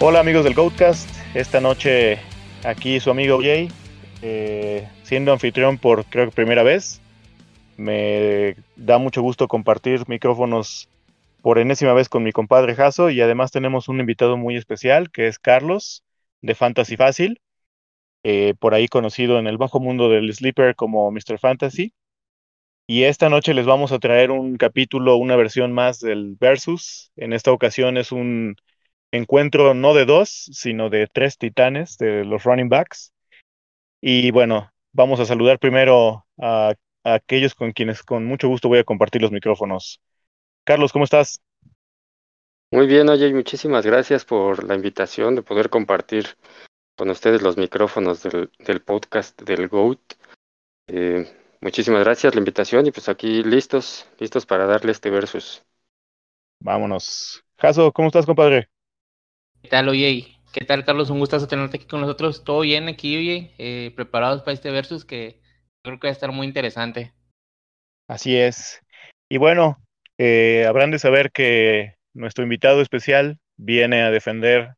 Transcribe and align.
Hola 0.00 0.20
amigos 0.20 0.44
del 0.44 0.54
Goatcast, 0.54 1.10
esta 1.34 1.60
noche 1.60 2.20
aquí 2.64 3.00
su 3.00 3.10
amigo 3.10 3.40
Jay, 3.42 3.68
eh, 4.22 4.88
siendo 5.02 5.32
anfitrión 5.32 5.76
por 5.76 6.04
creo 6.04 6.26
que 6.26 6.30
primera 6.30 6.62
vez. 6.62 7.00
Me 7.76 8.54
da 8.76 8.98
mucho 8.98 9.22
gusto 9.22 9.48
compartir 9.48 10.08
micrófonos 10.08 10.88
por 11.42 11.58
enésima 11.58 11.94
vez 11.94 12.08
con 12.08 12.22
mi 12.22 12.30
compadre 12.30 12.76
Jaso 12.76 13.10
y 13.10 13.20
además 13.20 13.50
tenemos 13.50 13.88
un 13.88 13.98
invitado 13.98 14.36
muy 14.36 14.54
especial 14.54 15.10
que 15.10 15.26
es 15.26 15.40
Carlos 15.40 16.04
de 16.42 16.54
Fantasy 16.54 16.96
Fácil, 16.96 17.40
eh, 18.22 18.54
por 18.60 18.74
ahí 18.74 18.86
conocido 18.86 19.40
en 19.40 19.48
el 19.48 19.58
bajo 19.58 19.80
mundo 19.80 20.08
del 20.08 20.32
Sleeper 20.32 20.76
como 20.76 21.10
Mr. 21.10 21.40
Fantasy. 21.40 21.92
Y 22.86 23.02
esta 23.02 23.28
noche 23.28 23.52
les 23.52 23.66
vamos 23.66 23.90
a 23.90 23.98
traer 23.98 24.30
un 24.30 24.58
capítulo, 24.58 25.16
una 25.16 25.34
versión 25.34 25.72
más 25.72 25.98
del 25.98 26.36
Versus. 26.38 27.10
En 27.16 27.32
esta 27.32 27.50
ocasión 27.50 27.96
es 27.96 28.12
un 28.12 28.54
encuentro 29.12 29.74
no 29.74 29.94
de 29.94 30.04
dos, 30.04 30.48
sino 30.52 30.90
de 30.90 31.06
tres 31.06 31.38
titanes 31.38 31.96
de 31.98 32.24
los 32.24 32.44
running 32.44 32.68
backs. 32.68 33.12
Y 34.00 34.30
bueno, 34.30 34.70
vamos 34.92 35.20
a 35.20 35.24
saludar 35.24 35.58
primero 35.58 36.26
a, 36.40 36.74
aquellos 37.04 37.54
con 37.54 37.72
quienes 37.72 38.02
con 38.02 38.24
mucho 38.24 38.48
gusto 38.48 38.68
voy 38.68 38.78
a 38.78 38.84
compartir 38.84 39.22
los 39.22 39.32
micrófonos. 39.32 40.00
Carlos, 40.64 40.92
¿cómo 40.92 41.04
estás? 41.04 41.40
Muy 42.70 42.86
bien, 42.86 43.08
oye, 43.08 43.32
muchísimas 43.32 43.86
gracias 43.86 44.24
por 44.24 44.62
la 44.64 44.74
invitación 44.74 45.34
de 45.34 45.42
poder 45.42 45.70
compartir 45.70 46.26
con 46.96 47.08
ustedes 47.08 47.40
los 47.40 47.56
micrófonos 47.56 48.22
del, 48.22 48.82
podcast 48.82 49.40
del 49.40 49.68
GOAT. 49.68 50.00
Eh, 50.88 51.26
muchísimas 51.60 52.04
gracias 52.04 52.34
la 52.34 52.40
invitación 52.40 52.86
y 52.86 52.90
pues 52.90 53.08
aquí 53.08 53.42
listos, 53.42 54.06
listos 54.18 54.44
para 54.44 54.66
darle 54.66 54.92
este 54.92 55.08
versus. 55.08 55.64
Vámonos. 56.60 57.42
Jaso, 57.56 57.92
¿cómo 57.92 58.08
estás, 58.08 58.26
compadre? 58.26 58.68
¿Qué 59.62 59.68
tal, 59.68 59.88
oye? 59.88 60.38
¿Qué 60.52 60.64
tal, 60.64 60.84
Carlos? 60.84 61.10
Un 61.10 61.18
gustazo 61.18 61.48
tenerte 61.48 61.76
aquí 61.76 61.86
con 61.86 62.00
nosotros. 62.00 62.44
¿Todo 62.44 62.60
bien 62.60 62.88
aquí, 62.88 63.16
oye? 63.16 63.52
Eh, 63.58 63.92
¿Preparados 63.96 64.42
para 64.42 64.54
este 64.54 64.70
versus 64.70 65.04
que 65.04 65.40
creo 65.82 65.98
que 65.98 66.06
va 66.06 66.10
a 66.10 66.12
estar 66.12 66.32
muy 66.32 66.46
interesante? 66.46 67.12
Así 68.06 68.36
es. 68.36 68.80
Y 69.28 69.36
bueno, 69.36 69.78
eh, 70.16 70.64
habrán 70.66 70.90
de 70.90 70.98
saber 70.98 71.30
que 71.32 71.96
nuestro 72.14 72.44
invitado 72.44 72.80
especial 72.80 73.38
viene 73.56 74.02
a 74.02 74.10
defender 74.10 74.74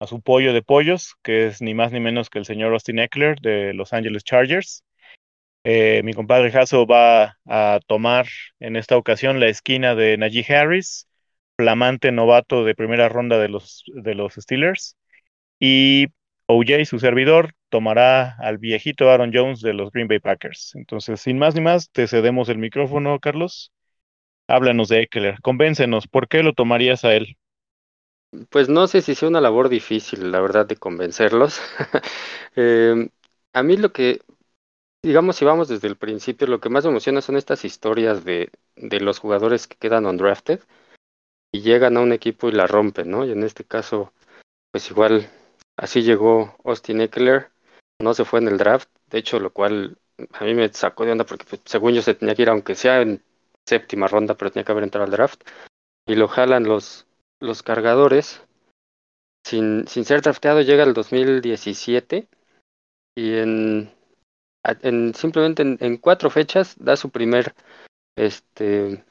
a 0.00 0.06
su 0.06 0.20
pollo 0.20 0.52
de 0.52 0.62
pollos, 0.62 1.14
que 1.22 1.46
es 1.46 1.62
ni 1.62 1.72
más 1.72 1.92
ni 1.92 2.00
menos 2.00 2.28
que 2.28 2.38
el 2.38 2.44
señor 2.44 2.72
Austin 2.72 2.98
Eckler 2.98 3.40
de 3.40 3.72
Los 3.72 3.92
Angeles 3.92 4.24
Chargers. 4.24 4.82
Eh, 5.64 6.02
mi 6.04 6.12
compadre 6.12 6.50
Jaso 6.50 6.86
va 6.86 7.38
a 7.46 7.80
tomar 7.86 8.26
en 8.60 8.76
esta 8.76 8.96
ocasión 8.96 9.40
la 9.40 9.46
esquina 9.46 9.94
de 9.94 10.18
Najee 10.18 10.44
Harris, 10.54 11.08
flamante 11.56 12.12
novato 12.12 12.64
de 12.64 12.74
primera 12.74 13.08
ronda 13.08 13.38
de 13.38 13.48
los, 13.48 13.84
de 13.94 14.14
los 14.14 14.34
Steelers. 14.34 14.96
Y 15.60 16.08
OJ, 16.46 16.84
su 16.86 16.98
servidor, 16.98 17.54
tomará 17.70 18.36
al 18.38 18.58
viejito 18.58 19.10
Aaron 19.10 19.32
Jones 19.34 19.60
de 19.60 19.74
los 19.74 19.90
Green 19.92 20.08
Bay 20.08 20.20
Packers. 20.20 20.72
Entonces, 20.76 21.20
sin 21.20 21.38
más 21.38 21.54
ni 21.54 21.60
más, 21.62 21.90
te 21.90 22.06
cedemos 22.08 22.48
el 22.48 22.58
micrófono, 22.58 23.20
Carlos. 23.20 23.72
Háblanos 24.48 24.88
de 24.88 25.02
Eckler, 25.02 25.40
convéncenos, 25.42 26.08
¿por 26.08 26.28
qué 26.28 26.42
lo 26.42 26.54
tomarías 26.54 27.04
a 27.04 27.14
él? 27.14 27.36
Pues 28.50 28.68
no 28.68 28.86
sé 28.88 29.00
si 29.00 29.14
sea 29.14 29.28
una 29.28 29.40
labor 29.40 29.68
difícil, 29.68 30.32
la 30.32 30.40
verdad, 30.40 30.66
de 30.66 30.76
convencerlos. 30.76 31.60
Em, 32.56 33.10
a 33.52 33.62
mí 33.62 33.76
lo 33.76 33.92
que, 33.92 34.20
digamos, 35.02 35.36
si 35.36 35.44
vamos 35.44 35.68
desde 35.68 35.88
el 35.88 35.96
principio, 35.96 36.46
lo 36.48 36.60
que 36.60 36.68
más 36.70 36.84
me 36.84 36.90
emociona 36.92 37.20
son 37.22 37.36
estas 37.36 37.64
historias 37.64 38.24
de, 38.24 38.50
de 38.76 39.00
los 39.00 39.18
jugadores 39.20 39.68
que 39.68 39.76
quedan 39.76 40.06
undrafted 40.06 40.60
y 41.54 41.60
llegan 41.60 41.96
a 41.96 42.00
un 42.00 42.12
equipo 42.12 42.48
y 42.48 42.52
la 42.52 42.66
rompen, 42.66 43.08
¿no? 43.12 43.24
Y 43.24 43.30
en 43.30 43.44
este 43.44 43.62
caso, 43.62 44.12
pues 44.72 44.90
igual 44.90 45.30
así 45.76 46.02
llegó 46.02 46.56
Austin 46.64 47.00
Eckler, 47.00 47.52
no 48.02 48.12
se 48.12 48.24
fue 48.24 48.40
en 48.40 48.48
el 48.48 48.58
draft, 48.58 48.88
de 49.06 49.18
hecho, 49.18 49.38
lo 49.38 49.52
cual 49.52 49.96
a 50.32 50.42
mí 50.42 50.52
me 50.52 50.72
sacó 50.72 51.04
de 51.04 51.12
onda 51.12 51.24
porque 51.24 51.44
pues, 51.48 51.62
según 51.64 51.92
yo 51.92 52.02
se 52.02 52.14
tenía 52.14 52.34
que 52.34 52.42
ir, 52.42 52.50
aunque 52.50 52.74
sea 52.74 53.02
en 53.02 53.22
séptima 53.64 54.08
ronda, 54.08 54.34
pero 54.34 54.50
tenía 54.50 54.64
que 54.64 54.72
haber 54.72 54.82
entrado 54.82 55.04
al 55.04 55.12
draft, 55.12 55.44
y 56.08 56.16
lo 56.16 56.26
jalan 56.26 56.64
los, 56.64 57.06
los 57.38 57.62
cargadores. 57.62 58.42
Sin, 59.46 59.86
sin 59.86 60.04
ser 60.04 60.22
drafteado 60.22 60.60
llega 60.60 60.82
el 60.82 60.92
2017 60.92 62.26
y 63.16 63.34
en, 63.36 63.92
en 64.82 65.14
simplemente 65.14 65.62
en, 65.62 65.78
en, 65.80 65.98
cuatro 65.98 66.30
fechas 66.30 66.74
da 66.80 66.96
su 66.96 67.10
primer 67.10 67.54
este 68.16 69.04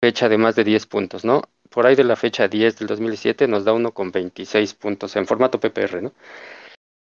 fecha 0.00 0.28
de 0.28 0.38
más 0.38 0.56
de 0.56 0.64
10 0.64 0.86
puntos, 0.86 1.24
¿no? 1.24 1.42
Por 1.70 1.86
ahí 1.86 1.94
de 1.94 2.04
la 2.04 2.16
fecha 2.16 2.48
10 2.48 2.78
del 2.78 2.88
2007 2.88 3.48
nos 3.48 3.64
da 3.64 3.72
uno 3.72 3.92
con 3.92 4.10
26 4.10 4.74
puntos 4.74 5.16
en 5.16 5.26
formato 5.26 5.60
PPR, 5.60 6.02
¿no? 6.02 6.12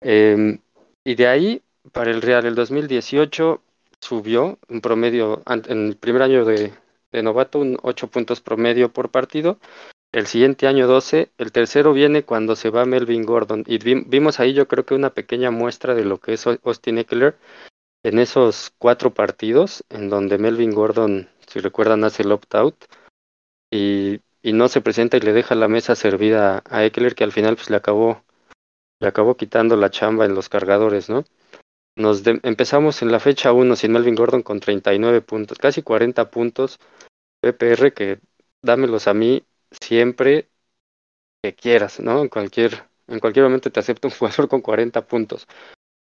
Eh, 0.01 0.59
y 1.03 1.15
de 1.15 1.27
ahí, 1.27 1.61
para 1.91 2.11
el 2.11 2.21
Real, 2.21 2.45
el 2.45 2.55
2018 2.55 3.61
subió 4.01 4.59
un 4.67 4.81
promedio, 4.81 5.41
en 5.47 5.87
el 5.87 5.97
primer 5.97 6.21
año 6.21 6.45
de, 6.45 6.73
de 7.11 7.23
novato, 7.23 7.59
un 7.59 7.77
8 7.81 8.07
puntos 8.07 8.41
promedio 8.41 8.91
por 8.91 9.09
partido. 9.09 9.59
El 10.11 10.27
siguiente 10.27 10.67
año 10.67 10.87
12, 10.87 11.31
el 11.37 11.51
tercero 11.51 11.93
viene 11.93 12.23
cuando 12.23 12.55
se 12.55 12.69
va 12.69 12.85
Melvin 12.85 13.23
Gordon. 13.23 13.63
Y 13.67 13.77
vimos 13.77 14.39
ahí 14.39 14.53
yo 14.53 14.67
creo 14.67 14.85
que 14.85 14.95
una 14.95 15.11
pequeña 15.11 15.51
muestra 15.51 15.95
de 15.95 16.05
lo 16.05 16.19
que 16.19 16.33
es 16.33 16.47
Austin 16.47 16.97
Eckler 16.97 17.37
en 18.03 18.19
esos 18.19 18.71
cuatro 18.77 19.13
partidos 19.13 19.83
en 19.89 20.09
donde 20.09 20.37
Melvin 20.37 20.71
Gordon 20.71 21.29
si 21.47 21.59
recuerdan, 21.59 22.03
hace 22.03 22.23
el 22.23 22.31
opt-out 22.31 22.75
y, 23.71 24.21
y, 24.41 24.53
no 24.53 24.67
se 24.67 24.81
presenta 24.81 25.17
y 25.17 25.21
le 25.21 25.33
deja 25.33 25.55
la 25.55 25.67
mesa 25.67 25.95
servida 25.95 26.63
a 26.69 26.85
Eckler, 26.85 27.15
que 27.15 27.23
al 27.23 27.31
final 27.31 27.55
pues 27.55 27.69
le 27.69 27.77
acabó, 27.77 28.23
le 28.99 29.07
acabó 29.07 29.35
quitando 29.35 29.75
la 29.75 29.89
chamba 29.89 30.25
en 30.25 30.35
los 30.35 30.49
cargadores, 30.49 31.09
¿no? 31.09 31.23
Nos 31.97 32.21
empezamos 32.27 33.01
en 33.01 33.11
la 33.11 33.19
fecha 33.19 33.51
1 33.53 33.75
sin 33.75 33.91
Melvin 33.91 34.13
Gordon 34.13 34.43
con 34.43 34.59
39 34.59 35.21
puntos, 35.21 35.57
casi 35.57 35.81
40 35.81 36.29
puntos 36.29 36.79
PPR 37.41 37.91
que 37.93 38.19
dámelos 38.61 39.07
a 39.07 39.15
mí 39.15 39.43
siempre 39.71 40.49
que 41.41 41.55
quieras, 41.55 41.99
¿no? 41.99 42.21
En 42.21 42.29
cualquier, 42.29 42.87
en 43.07 43.19
cualquier 43.19 43.45
momento 43.45 43.71
te 43.71 43.79
acepto 43.79 44.07
un 44.07 44.13
jugador 44.13 44.47
con 44.47 44.61
40 44.61 45.07
puntos. 45.07 45.47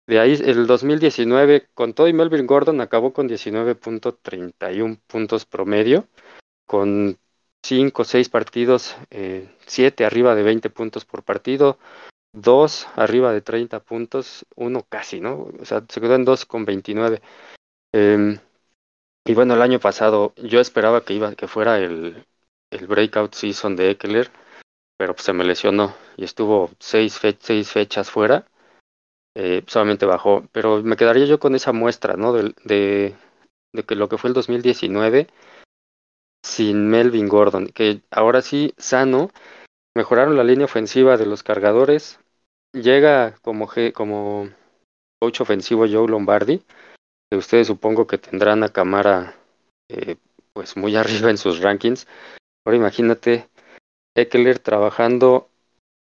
De 0.07 0.19
ahí 0.21 0.33
el 0.41 0.67
2019, 0.67 1.67
con 1.73 1.93
todo 1.93 2.07
y 2.07 2.13
Melvin 2.13 2.47
Gordon, 2.47 2.79
acabó 2.79 3.11
con 3.11 3.27
19.31 3.27 4.97
puntos 5.05 5.45
promedio, 5.45 6.07
con 6.65 7.19
5 7.61 8.03
o 8.03 8.05
6 8.05 8.29
partidos, 8.29 8.95
7 9.65 10.03
eh, 10.03 10.05
arriba 10.05 10.33
de 10.33 10.43
20 10.43 10.69
puntos 10.69 11.03
por 11.03 11.23
partido, 11.23 11.77
2 12.31 12.87
arriba 12.95 13.33
de 13.33 13.41
30 13.41 13.81
puntos, 13.81 14.45
uno 14.55 14.85
casi, 14.87 15.19
¿no? 15.19 15.49
O 15.59 15.65
sea, 15.65 15.83
se 15.89 15.99
quedó 15.99 16.15
en 16.15 16.23
2 16.23 16.45
con 16.45 16.63
29. 16.63 17.21
Eh, 17.93 18.39
y 19.25 19.33
bueno, 19.33 19.55
el 19.55 19.61
año 19.61 19.79
pasado 19.81 20.33
yo 20.37 20.61
esperaba 20.61 21.03
que 21.03 21.15
iba 21.15 21.35
que 21.35 21.49
fuera 21.49 21.79
el, 21.79 22.25
el 22.71 22.87
breakout 22.87 23.33
season 23.33 23.75
de 23.75 23.91
Eckler, 23.91 24.31
pero 24.97 25.13
pues 25.15 25.25
se 25.25 25.33
me 25.33 25.43
lesionó 25.43 25.93
y 26.15 26.23
estuvo 26.23 26.71
6 26.79 27.19
fe 27.19 27.37
seis 27.41 27.71
fechas 27.71 28.09
fuera 28.09 28.47
eh, 29.39 29.63
solamente 29.67 30.07
bajó. 30.07 30.47
Pero 30.51 30.81
me 30.81 30.97
quedaría 30.97 31.25
yo 31.25 31.39
con 31.39 31.53
esa 31.53 31.71
muestra, 31.71 32.15
¿no? 32.17 32.33
De, 32.33 32.55
de, 32.63 33.15
que 33.83 33.95
lo 33.95 34.09
que 34.09 34.17
fue 34.17 34.29
el 34.29 34.33
2019 34.33 35.27
sin 36.43 36.89
Melvin 36.89 37.27
Gordon, 37.27 37.67
que 37.67 38.01
ahora 38.09 38.41
sí, 38.41 38.73
sano, 38.77 39.29
mejoraron 39.95 40.37
la 40.37 40.43
línea 40.43 40.65
ofensiva 40.65 41.17
de 41.17 41.27
los 41.27 41.43
cargadores. 41.43 42.19
Llega 42.73 43.35
como, 43.43 43.69
como 43.93 44.49
coach 45.21 45.41
ofensivo 45.41 45.85
Joe 45.87 46.07
Lombardi, 46.07 46.63
que 47.29 47.37
ustedes 47.37 47.67
supongo 47.67 48.07
que 48.07 48.17
tendrán 48.17 48.63
a 48.63 48.69
Camara 48.69 49.35
eh, 49.89 50.15
pues 50.53 50.77
muy 50.77 50.95
arriba 50.95 51.29
en 51.29 51.37
sus 51.37 51.61
rankings. 51.61 52.07
Ahora 52.65 52.77
imagínate 52.77 53.47
Eckler 54.15 54.57
trabajando 54.57 55.49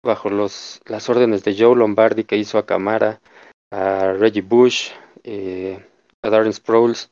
bajo 0.02 0.30
los, 0.30 0.80
las 0.86 1.08
órdenes 1.08 1.44
de 1.44 1.56
Joe 1.56 1.76
Lombardi 1.76 2.24
que 2.24 2.36
hizo 2.36 2.58
a 2.58 2.66
Camara, 2.66 3.20
a 3.70 4.12
Reggie 4.12 4.42
Bush, 4.42 4.90
eh, 5.24 5.86
a 6.22 6.30
Darren 6.30 6.52
Sproles. 6.52 7.10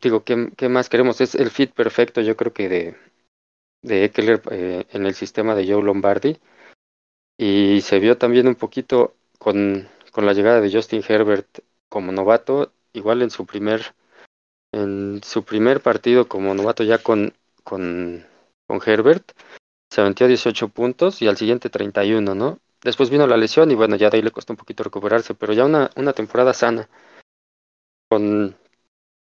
Digo, 0.00 0.24
¿qué, 0.24 0.50
¿qué, 0.56 0.68
más 0.68 0.88
queremos? 0.88 1.20
Es 1.20 1.34
el 1.34 1.50
fit 1.50 1.72
perfecto, 1.72 2.20
yo 2.20 2.36
creo 2.36 2.52
que 2.52 2.68
de, 2.68 2.96
de 3.82 4.04
Eckler 4.04 4.42
eh, 4.50 4.86
en 4.90 5.06
el 5.06 5.14
sistema 5.14 5.54
de 5.54 5.66
Joe 5.66 5.82
Lombardi. 5.82 6.38
Y 7.38 7.80
se 7.82 7.98
vio 7.98 8.18
también 8.18 8.48
un 8.48 8.54
poquito 8.54 9.14
con, 9.38 9.88
con 10.12 10.26
la 10.26 10.32
llegada 10.32 10.60
de 10.60 10.72
Justin 10.72 11.02
Herbert 11.06 11.60
como 11.88 12.12
novato, 12.12 12.72
igual 12.92 13.22
en 13.22 13.30
su 13.30 13.46
primer 13.46 13.94
en 14.72 15.22
su 15.22 15.44
primer 15.44 15.80
partido 15.80 16.28
como 16.28 16.54
novato 16.54 16.82
ya 16.82 16.98
con, 16.98 17.32
con, 17.64 18.26
con 18.66 18.80
Herbert, 18.84 19.32
se 19.96 20.02
aventó 20.02 20.26
18 20.26 20.68
puntos 20.68 21.22
y 21.22 21.26
al 21.26 21.38
siguiente 21.38 21.70
31, 21.70 22.34
¿no? 22.34 22.58
Después 22.82 23.08
vino 23.08 23.26
la 23.26 23.38
lesión 23.38 23.70
y 23.70 23.74
bueno, 23.74 23.96
ya 23.96 24.10
de 24.10 24.18
ahí 24.18 24.22
le 24.22 24.30
costó 24.30 24.52
un 24.52 24.58
poquito 24.58 24.84
recuperarse, 24.84 25.32
pero 25.32 25.54
ya 25.54 25.64
una, 25.64 25.90
una 25.96 26.12
temporada 26.12 26.52
sana 26.52 26.86
con, 28.10 28.54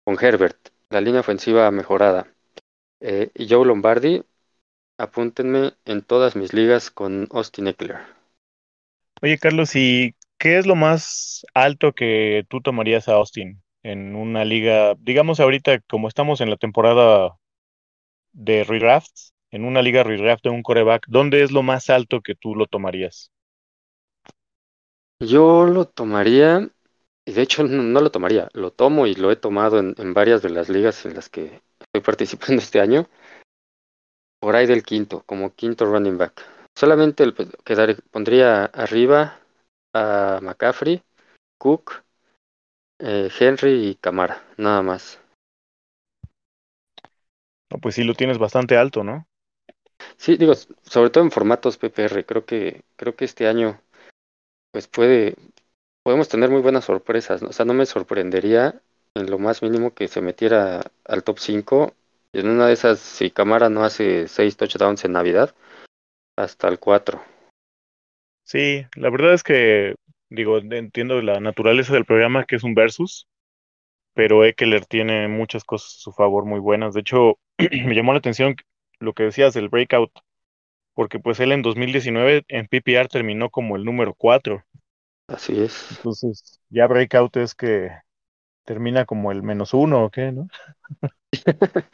con 0.05 0.23
Herbert, 0.23 0.59
la 0.91 1.01
línea 1.01 1.21
ofensiva 1.21 1.71
mejorada. 1.71 2.27
Eh, 3.01 3.31
y 3.35 3.49
Joe 3.49 3.65
Lombardi, 3.65 4.23
apúntenme 4.99 5.73
en 5.87 6.03
todas 6.03 6.37
mis 6.37 6.53
ligas 6.53 6.91
con 6.91 7.27
Austin 7.31 7.69
Eckler. 7.69 7.97
Oye, 9.23 9.39
Carlos, 9.39 9.75
¿y 9.77 10.15
qué 10.37 10.59
es 10.59 10.67
lo 10.67 10.75
más 10.75 11.47
alto 11.55 11.95
que 11.95 12.45
tú 12.51 12.61
tomarías 12.61 13.09
a 13.09 13.15
Austin 13.15 13.63
en 13.83 14.15
una 14.15 14.45
liga? 14.45 14.95
Digamos 14.99 15.41
ahorita, 15.41 15.81
como 15.89 16.07
estamos 16.07 16.43
en 16.43 16.51
la 16.51 16.59
temporada 16.59 17.39
de 18.35 18.63
redrafts, 18.65 19.33
en 19.51 19.65
una 19.65 19.83
liga 19.83 20.03
redraft 20.03 20.45
de 20.45 20.51
un 20.51 20.63
coreback, 20.63 21.07
¿dónde 21.09 21.43
es 21.43 21.51
lo 21.51 21.63
más 21.63 21.91
alto 21.91 22.21
que 22.21 22.35
tú 22.35 22.55
lo 22.55 22.67
tomarías? 22.67 23.31
Yo 25.21 25.67
lo 25.67 25.87
tomaría, 25.87 26.71
y 27.27 27.33
de 27.33 27.43
hecho 27.43 27.65
no, 27.65 28.01
lo 28.01 28.11
tomaría, 28.11 28.49
lo 28.55 28.71
tomo 28.71 29.07
y 29.07 29.15
lo 29.15 29.31
he 29.31 29.37
tomado 29.37 29.79
en, 29.79 29.95
en, 29.99 30.15
varias 30.15 30.41
de 30.41 30.51
las 30.51 30.69
ligas 30.69 31.05
en 31.05 31.15
las 31.15 31.29
que 31.29 31.61
estoy 31.81 32.03
participando 32.05 32.63
este 32.63 32.81
año, 32.81 33.07
por 34.41 34.57
ahí 34.57 34.67
del 34.67 34.83
quinto, 34.83 35.23
como 35.27 35.55
quinto 35.55 35.85
running 35.85 36.17
back. 36.17 36.43
Solamente 36.75 37.25
el, 37.25 37.35
quedar, 37.65 38.03
pondría 38.11 38.65
arriba 38.65 39.41
a 39.93 40.39
McCaffrey, 40.41 41.03
Cook, 41.59 42.03
eh, 42.99 43.29
Henry 43.39 43.89
y 43.89 43.95
Camara, 43.97 44.43
nada 44.57 44.83
más. 44.83 45.21
No, 47.71 47.79
pues 47.79 47.95
sí 47.95 48.05
lo 48.05 48.15
tienes 48.15 48.39
bastante 48.39 48.77
alto, 48.77 49.05
¿no? 49.05 49.27
Sí, 50.21 50.37
digo, 50.37 50.53
sobre 50.55 51.09
todo 51.09 51.25
en 51.25 51.31
formatos 51.31 51.79
PPR, 51.79 52.27
creo 52.27 52.45
que, 52.45 52.83
creo 52.97 53.17
que 53.17 53.25
este 53.25 53.47
año, 53.47 53.81
pues 54.71 54.87
puede, 54.87 55.35
podemos 56.03 56.29
tener 56.29 56.51
muy 56.51 56.61
buenas 56.61 56.85
sorpresas, 56.85 57.41
¿no? 57.41 57.49
o 57.49 57.53
sea, 57.55 57.65
no 57.65 57.73
me 57.73 57.87
sorprendería 57.87 58.83
en 59.15 59.31
lo 59.31 59.39
más 59.39 59.63
mínimo 59.63 59.95
que 59.95 60.09
se 60.09 60.21
metiera 60.21 60.83
al 61.07 61.25
top 61.25 61.39
5, 61.39 61.95
en 62.35 62.51
una 62.51 62.67
de 62.67 62.75
esas, 62.75 62.99
si 62.99 63.31
Camara 63.31 63.71
no 63.71 63.83
hace 63.83 64.29
6 64.29 64.59
touchdowns 64.59 65.07
en 65.07 65.13
Navidad, 65.13 65.55
hasta 66.37 66.69
el 66.69 66.79
4. 66.79 67.23
Sí, 68.45 68.85
la 68.97 69.09
verdad 69.09 69.33
es 69.33 69.43
que, 69.43 69.95
digo, 70.29 70.59
entiendo 70.59 71.23
la 71.23 71.41
naturaleza 71.41 71.95
del 71.95 72.05
programa, 72.05 72.45
que 72.45 72.57
es 72.57 72.63
un 72.63 72.75
versus, 72.75 73.27
pero 74.13 74.45
Eckler 74.45 74.85
tiene 74.85 75.29
muchas 75.29 75.65
cosas 75.65 75.97
a 75.97 76.01
su 76.03 76.13
favor 76.13 76.45
muy 76.45 76.61
buenas. 76.61 76.93
De 76.93 77.01
hecho, 77.01 77.39
me 77.59 77.95
llamó 77.95 78.13
la 78.13 78.19
atención 78.19 78.55
lo 79.01 79.15
que 79.15 79.25
decías 79.25 79.55
del 79.55 79.69
breakout, 79.69 80.13
porque 80.95 81.19
pues 81.19 81.41
él 81.41 81.53
en 81.53 81.63
2019 81.63 82.45
en 82.49 82.67
PPR 82.67 83.09
terminó 83.09 83.51
como 83.51 83.77
el 83.77 83.85
número 83.85 84.15
4. 84.15 84.65
Así 85.29 85.61
es. 85.61 85.87
Entonces, 85.91 86.61
ya 86.71 86.87
breakout 86.87 87.37
es 87.37 87.55
que 87.55 87.91
termina 88.65 89.05
como 89.07 89.33
el 89.33 89.43
menos 89.43 89.75
uno 89.75 90.05
o 90.05 90.11
qué, 90.11 90.33
¿no? 90.33 90.49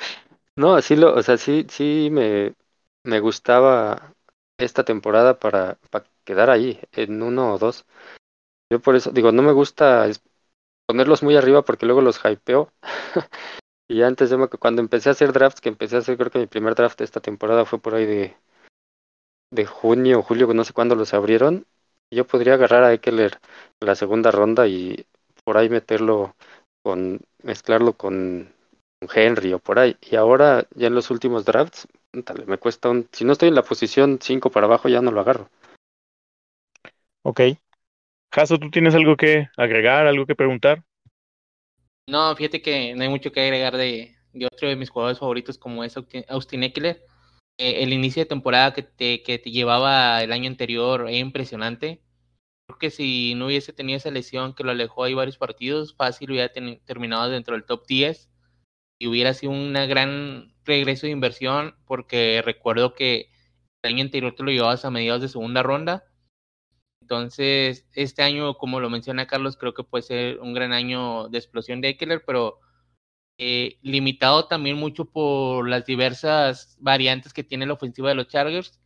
no, 0.56 0.74
así 0.74 0.96
lo, 0.96 1.14
o 1.14 1.22
sea, 1.22 1.36
sí, 1.36 1.66
sí 1.70 2.08
me, 2.12 2.54
me 3.04 3.20
gustaba 3.20 4.14
esta 4.58 4.84
temporada 4.84 5.38
para, 5.38 5.78
para 5.90 6.06
quedar 6.24 6.50
ahí 6.50 6.80
en 6.92 7.22
uno 7.22 7.54
o 7.54 7.58
dos. 7.58 7.86
Yo 8.70 8.80
por 8.80 8.96
eso 8.96 9.10
digo, 9.12 9.32
no 9.32 9.42
me 9.42 9.52
gusta 9.52 10.08
ponerlos 10.86 11.22
muy 11.22 11.36
arriba 11.36 11.64
porque 11.64 11.86
luego 11.86 12.02
los 12.02 12.20
hypeo. 12.24 12.72
y 13.88 14.02
antes 14.02 14.34
cuando 14.58 14.82
empecé 14.82 15.08
a 15.08 15.12
hacer 15.12 15.32
drafts, 15.32 15.60
que 15.60 15.68
empecé 15.68 15.96
a 15.96 16.00
hacer, 16.00 16.16
creo 16.16 16.30
que 16.30 16.40
mi 16.40 16.46
primer 16.46 16.74
draft 16.74 16.98
de 16.98 17.04
esta 17.04 17.20
temporada 17.20 17.64
fue 17.64 17.78
por 17.78 17.94
ahí 17.94 18.06
de, 18.06 19.66
junio 19.66 20.18
o 20.18 20.22
julio, 20.22 20.52
no 20.52 20.64
sé 20.64 20.72
cuándo 20.72 20.94
los 20.94 21.14
abrieron. 21.14 21.66
Yo 22.10 22.26
podría 22.26 22.54
agarrar 22.54 22.84
a 22.84 22.92
Eckler 22.92 23.38
la 23.80 23.94
segunda 23.94 24.30
ronda 24.30 24.66
y 24.66 25.06
por 25.44 25.56
ahí 25.56 25.68
meterlo 25.68 26.34
con, 26.82 27.20
mezclarlo 27.42 27.92
con 27.92 28.52
Henry 29.00 29.52
o 29.52 29.58
por 29.58 29.78
ahí. 29.78 29.96
Y 30.00 30.16
ahora, 30.16 30.66
ya 30.74 30.88
en 30.88 30.94
los 30.94 31.10
últimos 31.10 31.44
drafts, 31.44 31.86
me 32.46 32.58
cuesta 32.58 32.90
un. 32.90 33.08
Si 33.12 33.24
no 33.24 33.32
estoy 33.32 33.48
en 33.48 33.54
la 33.54 33.62
posición 33.62 34.18
5 34.20 34.50
para 34.50 34.66
abajo, 34.66 34.88
ya 34.88 35.00
no 35.00 35.12
lo 35.12 35.20
agarro. 35.20 35.48
Ok. 37.22 37.40
Caso, 38.30 38.58
¿tú 38.58 38.70
tienes 38.70 38.94
algo 38.94 39.16
que 39.16 39.48
agregar, 39.56 40.06
algo 40.06 40.26
que 40.26 40.34
preguntar? 40.34 40.82
No, 42.08 42.34
fíjate 42.36 42.62
que 42.62 42.94
no 42.94 43.02
hay 43.02 43.08
mucho 43.08 43.32
que 43.32 43.40
agregar 43.40 43.76
de, 43.76 44.16
otro 44.52 44.68
de 44.68 44.76
mis 44.76 44.90
jugadores 44.90 45.18
favoritos 45.18 45.58
como 45.58 45.82
es 45.82 45.96
Austin 46.28 46.62
Eckler. 46.62 47.04
Eh, 47.58 47.82
el 47.82 47.92
inicio 47.92 48.22
de 48.22 48.28
temporada 48.28 48.72
que 48.74 48.82
te, 48.82 49.22
que 49.22 49.38
te 49.38 49.50
llevaba 49.50 50.22
el 50.22 50.32
año 50.32 50.48
anterior 50.48 51.08
es 51.08 51.16
impresionante. 51.16 52.00
Creo 52.66 52.78
que 52.78 52.90
si 52.90 53.34
no 53.34 53.46
hubiese 53.46 53.72
tenido 53.72 53.96
esa 53.96 54.10
lesión 54.10 54.54
que 54.54 54.64
lo 54.64 54.70
alejó 54.72 55.04
ahí 55.04 55.14
varios 55.14 55.38
partidos, 55.38 55.94
fácil 55.96 56.30
hubiera 56.30 56.52
terminado 56.52 57.28
dentro 57.30 57.54
del 57.54 57.64
top 57.64 57.86
10 57.86 58.30
y 58.98 59.08
hubiera 59.08 59.34
sido 59.34 59.52
un 59.52 59.72
gran 59.74 60.54
regreso 60.64 61.06
de 61.06 61.12
inversión 61.12 61.76
porque 61.86 62.42
recuerdo 62.44 62.94
que 62.94 63.30
el 63.82 63.94
año 63.94 64.02
anterior 64.04 64.34
te 64.34 64.42
lo 64.44 64.50
llevabas 64.50 64.84
a 64.84 64.90
mediados 64.90 65.22
de 65.22 65.28
segunda 65.28 65.62
ronda. 65.62 66.04
Entonces, 67.06 67.86
este 67.94 68.24
año, 68.24 68.54
como 68.54 68.80
lo 68.80 68.90
menciona 68.90 69.28
Carlos, 69.28 69.56
creo 69.56 69.74
que 69.74 69.84
puede 69.84 70.02
ser 70.02 70.40
un 70.40 70.54
gran 70.54 70.72
año 70.72 71.28
de 71.28 71.38
explosión 71.38 71.80
de 71.80 71.90
Eckler, 71.90 72.24
pero 72.26 72.58
eh, 73.38 73.78
limitado 73.82 74.48
también 74.48 74.76
mucho 74.76 75.04
por 75.04 75.68
las 75.68 75.86
diversas 75.86 76.76
variantes 76.80 77.32
que 77.32 77.44
tiene 77.44 77.64
la 77.64 77.74
ofensiva 77.74 78.08
de 78.08 78.16
los 78.16 78.26
Chargers. 78.26 78.80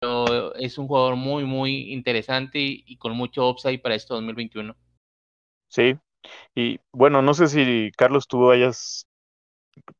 Pero 0.00 0.54
es 0.54 0.78
un 0.78 0.86
jugador 0.86 1.16
muy, 1.16 1.44
muy 1.44 1.92
interesante 1.92 2.58
y, 2.58 2.96
con 2.96 3.12
mucho 3.12 3.46
upside 3.46 3.82
para 3.82 3.96
este 3.96 4.14
2021. 4.14 4.74
Sí, 5.68 5.94
y 6.54 6.80
bueno, 6.90 7.20
no 7.20 7.34
sé 7.34 7.48
si 7.48 7.90
Carlos 7.98 8.26
tú 8.26 8.50
hayas 8.50 9.06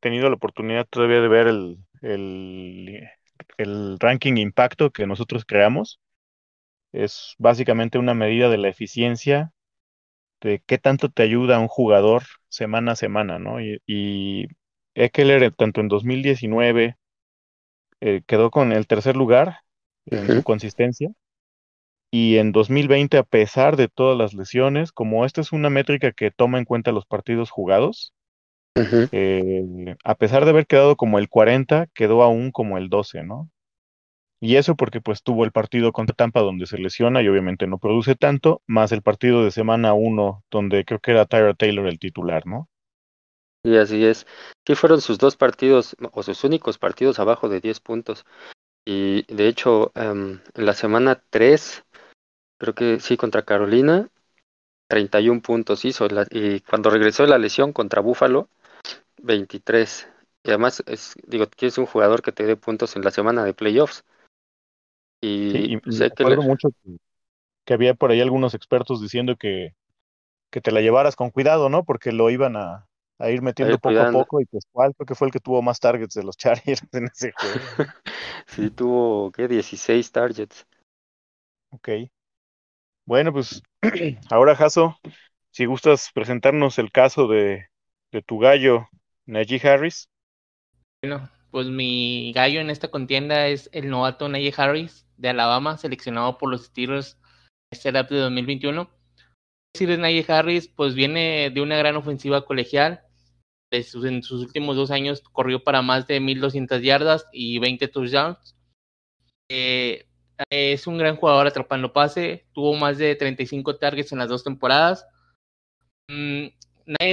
tenido 0.01 0.31
la 0.31 0.37
oportunidad 0.37 0.87
todavía 0.89 1.21
de 1.21 1.29
ver 1.29 1.49
el, 1.49 1.77
el 3.59 3.99
ranking 4.01 4.39
impacto 4.39 4.91
que 4.91 5.07
nosotros 5.07 5.45
creamos. 5.45 6.01
Es 6.93 7.35
básicamente 7.39 7.99
una 7.99 8.15
medida 8.15 8.49
de 8.51 8.59
la 8.59 8.69
eficiencia 8.69 9.53
de 10.41 10.63
qué 10.67 10.79
tanto 10.79 11.11
te 11.11 11.23
ayuda 11.23 11.59
un 11.61 11.69
jugador 11.69 12.25
semana 12.49 12.93
a 12.93 12.97
semana, 12.97 13.39
¿no? 13.39 13.61
Y, 13.61 13.81
y 13.87 14.47
Eckler, 14.95 15.53
tanto 15.55 15.81
en 15.81 15.89
2019, 15.89 16.97
eh, 18.01 18.23
quedó 18.27 18.51
con 18.51 18.73
el 18.73 18.87
tercer 18.87 19.17
lugar 19.17 19.61
en 20.07 20.31
su 20.31 20.43
consistencia. 20.43 21.11
Y 22.11 22.37
en 22.39 22.53
2020, 22.53 23.17
a 23.19 23.23
pesar 23.23 23.77
de 23.77 23.89
todas 23.89 24.17
las 24.19 24.35
lesiones, 24.35 24.93
como 24.93 25.25
esta 25.25 25.41
es 25.41 25.53
una 25.53 25.71
métrica 25.71 26.13
que 26.13 26.31
toma 26.31 26.59
en 26.59 26.65
cuenta 26.67 26.93
los 26.93 27.07
partidos 27.07 27.51
jugados, 27.51 28.13
eh, 29.13 29.97
a 30.05 30.15
pesar 30.17 30.45
de 30.45 30.51
haber 30.51 30.67
quedado 30.67 30.97
como 30.97 31.19
el 31.19 31.29
40, 31.29 31.87
quedó 31.95 32.23
aún 32.23 32.53
como 32.53 32.79
el 32.79 32.89
12, 32.91 33.25
¿no? 33.25 33.51
Y 34.41 34.57
eso 34.57 34.77
porque 34.77 35.01
pues 35.01 35.23
tuvo 35.23 35.45
el 35.45 35.53
partido 35.53 35.93
contra 35.93 36.15
Tampa 36.15 36.41
donde 36.41 36.67
se 36.67 36.79
lesiona 36.79 37.23
y 37.23 37.29
obviamente 37.29 37.67
no 37.67 37.79
produce 37.79 38.15
tanto, 38.15 38.63
más 38.67 38.93
el 38.93 39.03
partido 39.03 39.45
de 39.45 39.51
semana 39.51 39.95
1 39.95 40.45
donde 40.51 40.85
creo 40.85 41.01
que 41.01 41.11
era 41.11 41.27
Tyra 41.27 41.55
Taylor 41.55 41.87
el 41.87 41.99
titular, 41.99 42.47
¿no? 42.47 42.69
Y 43.65 43.77
así 43.77 44.05
es. 44.05 44.27
Sí 44.67 44.75
fueron 44.75 45.01
sus 45.01 45.19
dos 45.19 45.37
partidos 45.37 45.97
o 46.13 46.23
sus 46.23 46.45
únicos 46.45 46.79
partidos 46.79 47.19
abajo 47.19 47.49
de 47.49 47.61
10 47.61 47.81
puntos. 47.81 48.25
Y 48.85 49.25
de 49.33 49.49
hecho, 49.49 49.93
um, 49.97 50.39
en 50.55 50.67
la 50.67 50.73
semana 50.73 51.23
3, 51.31 51.85
creo 52.59 52.75
que 52.75 53.01
sí, 53.01 53.17
contra 53.17 53.45
Carolina, 53.45 54.09
31 54.89 55.43
puntos 55.43 55.85
hizo. 55.85 56.07
y 56.31 56.61
cuando 56.61 56.91
regresó 56.91 57.25
de 57.25 57.31
la 57.31 57.39
lesión 57.39 57.73
contra 57.73 58.01
Buffalo, 58.01 58.49
23. 59.23 60.09
Y 60.45 60.51
además, 60.51 60.83
es, 60.87 61.15
digo, 61.27 61.47
es 61.59 61.79
un 61.79 61.87
jugador 61.87 62.23
que 62.23 62.33
te 62.33 62.45
dé 62.45 62.57
puntos 62.57 62.97
en 62.97 63.03
la 63.05 63.11
semana 63.11 63.45
de 63.45 63.55
playoffs. 63.55 64.05
Y, 65.21 65.77
y 65.77 65.93
sé 65.93 66.11
que 66.11 66.25
mucho 66.25 66.69
que, 67.65 67.75
había 67.75 67.95
por 67.95 68.11
ahí 68.11 68.21
algunos 68.21 68.55
expertos 68.55 69.03
diciendo 69.03 69.37
que, 69.37 69.75
que 70.51 70.61
te 70.61 70.73
la 70.73 70.81
llevaras 70.81 71.17
con 71.17 71.31
cuidado, 71.31 71.69
¿no? 71.69 71.85
Porque 71.85 72.13
lo 72.13 72.31
iban 72.31 72.57
a, 72.57 72.89
a 73.19 73.31
ir 73.31 73.43
metiendo 73.43 73.79
poco 73.79 74.01
a 74.01 74.11
poco 74.11 74.41
y 74.41 74.47
pues 74.47 74.65
cuál 74.71 74.95
creo 74.95 75.07
que 75.07 75.15
fue 75.15 75.27
el 75.27 75.33
que 75.33 75.41
tuvo 75.41 75.61
más 75.61 75.81
targets 75.81 76.15
de 76.15 76.23
los 76.23 76.37
Chargers 76.39 76.83
en 76.93 77.05
ese 77.07 77.33
juego. 77.33 77.61
sí, 78.47 78.71
tuvo, 78.71 79.33
¿qué? 79.33 79.49
16 79.49 80.13
targets. 80.13 80.67
Ok. 81.71 81.89
Bueno, 83.05 83.33
pues 83.33 83.63
ahora, 84.31 84.55
Jaso, 84.55 84.97
si 85.51 85.65
gustas 85.65 86.11
presentarnos 86.15 86.79
el 86.79 86.93
caso 86.93 87.27
de, 87.27 87.67
de 88.13 88.23
tu 88.23 88.39
gallo, 88.39 88.89
Najee 89.27 89.67
Harris. 89.67 90.09
Bueno, 91.03 91.29
pues 91.51 91.67
mi 91.69 92.33
gallo 92.33 92.61
en 92.61 92.71
esta 92.71 92.89
contienda 92.89 93.49
es 93.49 93.69
el 93.73 93.89
novato 93.89 94.29
Najee 94.29 94.55
Harris 94.57 95.08
de 95.19 95.29
Alabama, 95.29 95.77
seleccionado 95.77 96.39
por 96.39 96.51
los 96.51 96.65
Steelers 96.67 97.19
este 97.71 97.93
draft 97.93 98.11
de 98.11 98.19
2021. 98.19 98.91
Decir 99.75 99.99
Najee 99.99 100.25
Harris, 100.27 100.69
pues 100.69 100.95
viene 100.95 101.51
de 101.51 101.61
una 101.61 101.77
gran 101.77 101.97
ofensiva 101.97 102.45
colegial. 102.45 103.03
En 103.71 104.23
sus 104.23 104.41
últimos 104.41 104.77
dos 104.77 104.91
años 104.91 105.21
corrió 105.21 105.63
para 105.63 105.83
más 105.83 106.07
de 106.07 106.21
1200 106.21 106.81
yardas 106.83 107.27
y 107.33 107.59
20 107.59 107.89
touchdowns. 107.89 108.57
Eh, 109.51 110.07
es 110.51 110.87
un 110.87 110.97
gran 110.97 111.17
jugador 111.17 111.47
atrapando 111.47 111.93
pase. 111.93 112.47
Tuvo 112.53 112.75
más 112.75 112.97
de 112.97 113.15
35 113.15 113.77
targets 113.77 114.13
en 114.13 114.19
las 114.19 114.29
dos 114.29 114.45
temporadas. 114.45 115.07
Mm, 116.09 116.47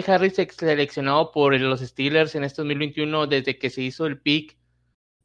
Harris 0.07 0.35
seleccionado 0.35 1.31
por 1.31 1.59
los 1.59 1.81
Steelers 1.81 2.35
en 2.35 2.45
este 2.45 2.61
2021 2.61 3.27
desde 3.27 3.57
que 3.59 3.69
se 3.69 3.81
hizo 3.81 4.05
el 4.05 4.21
pick 4.21 4.57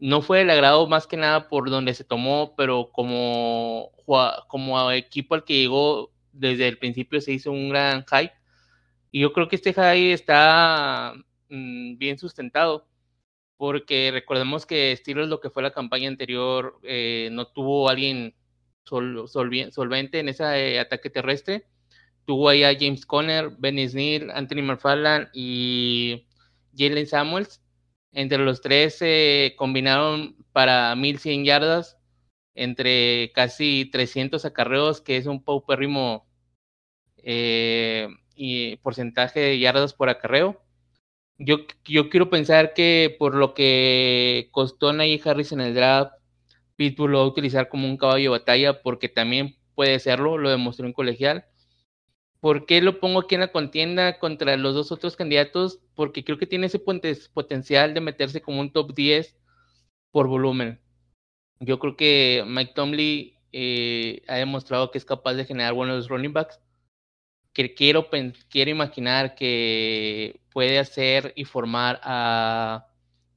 no 0.00 0.23
fue 0.23 0.40
el 0.40 0.50
agrado 0.50 0.87
más 0.87 1.07
que 1.07 1.16
nada 1.19 1.49
por 1.49 1.71
donde 1.71 1.95
se 1.95 2.04
tomó, 2.04 2.54
pero 2.57 2.90
como, 2.92 3.92
equipo 4.92 5.35
al 5.35 5.45
que 5.45 5.54
llegó 5.54 6.11
desde 6.33 6.69
el 6.69 6.78
principio 6.78 7.21
se 7.21 7.33
hizo 7.33 7.52
un 7.52 7.69
gran 7.69 8.04
hype. 8.07 8.33
Y 9.12 9.21
yo 9.21 9.33
creo 9.33 9.49
que 9.49 9.57
este 9.57 9.73
hype 9.75 10.12
está 10.12 11.14
mm, 11.50 11.99
bien 11.99 12.19
sustentado, 12.19 12.88
porque 13.59 14.11
recordemos 14.12 14.66
que 14.66 14.97
Steelers, 14.97 15.28
lo 15.28 15.40
que 15.40 15.50
fue 15.50 15.62
la 15.62 15.73
campaña 15.73 16.09
anterior, 16.09 16.80
eh, 16.83 17.28
no 17.33 17.47
tuvo 17.49 17.88
alguien 17.90 18.35
solvente 18.85 20.21
en 20.21 20.28
ese 20.30 20.45
eh, 20.75 20.80
ataque 20.80 21.11
terrestre. 21.11 21.66
Tuvo 22.25 22.49
ahí 22.49 22.64
a 22.64 22.75
James 22.78 23.04
Conner, 23.07 23.50
Benny 23.59 23.88
Snell, 23.88 24.30
Anthony 24.30 24.62
McFarland 24.62 25.28
y 25.35 26.26
Jalen 26.76 27.07
Samuels 27.07 27.61
entre 28.12 28.38
los 28.38 28.61
tres 28.61 28.99
se 28.99 29.55
combinaron 29.57 30.37
para 30.52 30.95
1100 30.97 31.45
yardas, 31.45 31.99
entre 32.55 33.33
casi 33.35 33.88
300 33.90 34.45
acarreos, 34.45 35.00
que 35.00 35.17
es 35.17 35.26
un 35.26 35.43
paupérrimo 35.43 36.26
eh, 37.19 38.09
y 38.35 38.76
porcentaje 38.76 39.40
de 39.40 39.59
yardas 39.59 39.95
por 39.95 40.09
acarreo. 40.09 40.62
Yo, 41.38 41.59
yo 41.85 42.11
quiero 42.11 42.29
pensar 42.31 42.75
que 42.75 43.17
por 43.19 43.35
lo 43.35 43.55
que 43.55 44.49
costó 44.52 44.93
Najee 44.93 45.23
Harris 45.25 45.52
en 45.52 45.61
el 45.61 45.75
draft, 45.75 46.12
Pitbull 46.76 47.12
lo 47.12 47.19
va 47.19 47.25
a 47.25 47.29
utilizar 47.29 47.69
como 47.69 47.87
un 47.87 47.97
caballo 47.97 48.33
de 48.33 48.38
batalla, 48.38 48.83
porque 48.83 49.09
también 49.09 49.57
puede 49.75 49.99
serlo, 49.99 50.38
lo 50.38 50.50
demostró 50.50 50.87
en 50.87 50.93
colegial. 50.93 51.47
¿Por 52.40 52.64
qué 52.64 52.80
lo 52.80 53.00
pongo 53.00 53.20
aquí 53.20 53.35
en 53.35 53.42
la 53.42 53.52
contienda 53.52 54.18
contra 54.18 54.56
los 54.56 54.75
dos 54.75 54.92
otros 54.92 55.14
candidatos? 55.14 55.80
Porque 55.94 56.25
creo 56.25 56.38
que 56.38 56.47
tiene 56.47 56.66
ese 56.66 56.78
potencial 56.78 57.92
de 57.92 58.00
meterse 58.00 58.40
como 58.40 58.61
un 58.61 58.73
top 58.73 58.94
10 58.94 59.37
por 60.11 60.26
volumen. 60.26 60.80
Yo 61.61 61.78
creo 61.78 61.97
que 61.97 62.42
Mike 62.47 62.73
Tomley 62.75 63.37
eh, 63.52 64.23
ha 64.26 64.37
demostrado 64.37 64.90
que 64.90 64.99
es 64.99 65.04
capaz 65.04 65.35
de 65.35 65.44
generar 65.44 65.75
buenos 65.75 66.09
running 66.09 66.32
backs. 66.32 66.61
Que 67.52 67.75
quiero, 67.75 68.09
quiero 68.49 68.70
imaginar 68.70 69.35
que 69.35 70.40
puede 70.50 70.78
hacer 70.78 71.32
y 71.37 71.44
formar 71.44 72.00
a 72.02 72.88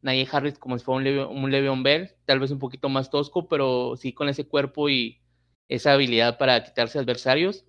Najee 0.01 0.29
Harris 0.31 0.59
como 0.59 0.77
si 0.77 0.85
fuera 0.85 1.27
un, 1.27 1.51
Levi 1.51 1.67
un 1.67 1.83
Bell, 1.83 2.11
tal 2.25 2.39
vez 2.39 2.51
un 2.51 2.59
poquito 2.59 2.89
más 2.89 3.09
tosco, 3.09 3.49
pero 3.49 3.95
sí 3.97 4.13
con 4.13 4.29
ese 4.29 4.47
cuerpo 4.47 4.89
y 4.89 5.19
esa 5.67 5.93
habilidad 5.93 6.37
para 6.37 6.63
quitarse 6.63 6.99
adversarios 6.99 7.65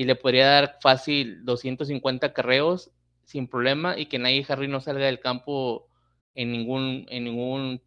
y 0.00 0.04
le 0.04 0.16
podría 0.16 0.46
dar 0.46 0.78
fácil 0.80 1.44
250 1.44 2.32
carreos 2.32 2.90
sin 3.22 3.46
problema 3.46 3.98
y 3.98 4.06
que 4.06 4.18
nadie 4.18 4.46
Harry 4.48 4.66
no 4.66 4.80
salga 4.80 5.04
del 5.04 5.20
campo 5.20 5.90
en 6.34 6.50
ningún, 6.52 7.04
en 7.10 7.24
ningún, 7.24 7.82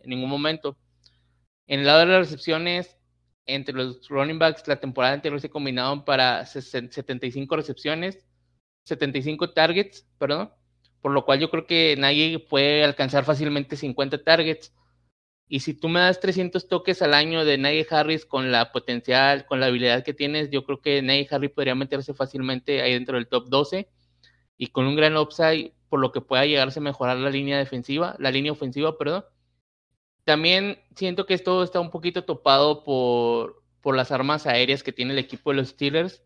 en 0.00 0.10
ningún 0.10 0.28
momento. 0.28 0.76
En 1.68 1.78
el 1.78 1.86
lado 1.86 2.00
de 2.00 2.06
las 2.06 2.18
recepciones, 2.18 2.98
entre 3.46 3.76
los 3.76 4.08
running 4.08 4.40
backs, 4.40 4.66
la 4.66 4.80
temporada 4.80 5.14
anterior 5.14 5.40
se 5.40 5.48
combinaron 5.48 6.04
para 6.04 6.44
75 6.46 7.54
recepciones, 7.54 8.26
75 8.82 9.52
targets, 9.52 10.04
perdón, 10.18 10.50
por 11.00 11.12
lo 11.12 11.24
cual 11.24 11.38
yo 11.38 11.48
creo 11.48 11.68
que 11.68 11.94
nadie 11.96 12.40
puede 12.40 12.82
alcanzar 12.82 13.24
fácilmente 13.24 13.76
50 13.76 14.24
targets. 14.24 14.74
Y 15.48 15.60
si 15.60 15.74
tú 15.74 15.88
me 15.88 16.00
das 16.00 16.18
300 16.20 16.68
toques 16.68 17.02
al 17.02 17.14
año 17.14 17.44
de 17.44 17.56
Najee 17.56 17.86
Harris 17.88 18.26
con 18.26 18.50
la 18.50 18.72
potencial, 18.72 19.46
con 19.46 19.60
la 19.60 19.66
habilidad 19.66 20.02
que 20.02 20.12
tienes, 20.12 20.50
yo 20.50 20.64
creo 20.64 20.80
que 20.80 21.02
Najee 21.02 21.28
Harris 21.30 21.50
podría 21.50 21.74
meterse 21.76 22.14
fácilmente 22.14 22.82
ahí 22.82 22.94
dentro 22.94 23.16
del 23.16 23.28
top 23.28 23.48
12 23.48 23.88
y 24.56 24.68
con 24.68 24.86
un 24.86 24.96
gran 24.96 25.16
upside 25.16 25.72
por 25.88 26.00
lo 26.00 26.10
que 26.10 26.20
pueda 26.20 26.46
llegarse 26.46 26.80
a 26.80 26.82
mejorar 26.82 27.16
la 27.18 27.30
línea 27.30 27.58
defensiva, 27.58 28.16
la 28.18 28.32
línea 28.32 28.52
ofensiva, 28.52 28.98
perdón. 28.98 29.24
También 30.24 30.80
siento 30.96 31.26
que 31.26 31.34
esto 31.34 31.62
está 31.62 31.78
un 31.78 31.90
poquito 31.90 32.24
topado 32.24 32.82
por, 32.82 33.62
por 33.80 33.94
las 33.96 34.10
armas 34.10 34.46
aéreas 34.48 34.82
que 34.82 34.92
tiene 34.92 35.12
el 35.12 35.20
equipo 35.20 35.50
de 35.50 35.56
los 35.58 35.68
Steelers, 35.68 36.24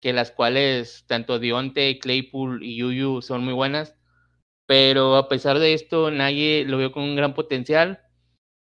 que 0.00 0.14
las 0.14 0.30
cuales 0.30 1.04
tanto 1.06 1.38
Dionte, 1.38 1.98
Claypool 1.98 2.62
y 2.62 2.76
Yuyu 2.76 3.20
son 3.20 3.44
muy 3.44 3.52
buenas. 3.52 3.94
Pero 4.66 5.16
a 5.16 5.28
pesar 5.28 5.58
de 5.58 5.74
esto, 5.74 6.10
Najee 6.10 6.64
lo 6.64 6.78
veo 6.78 6.92
con 6.92 7.02
un 7.02 7.16
gran 7.16 7.34
potencial 7.34 8.03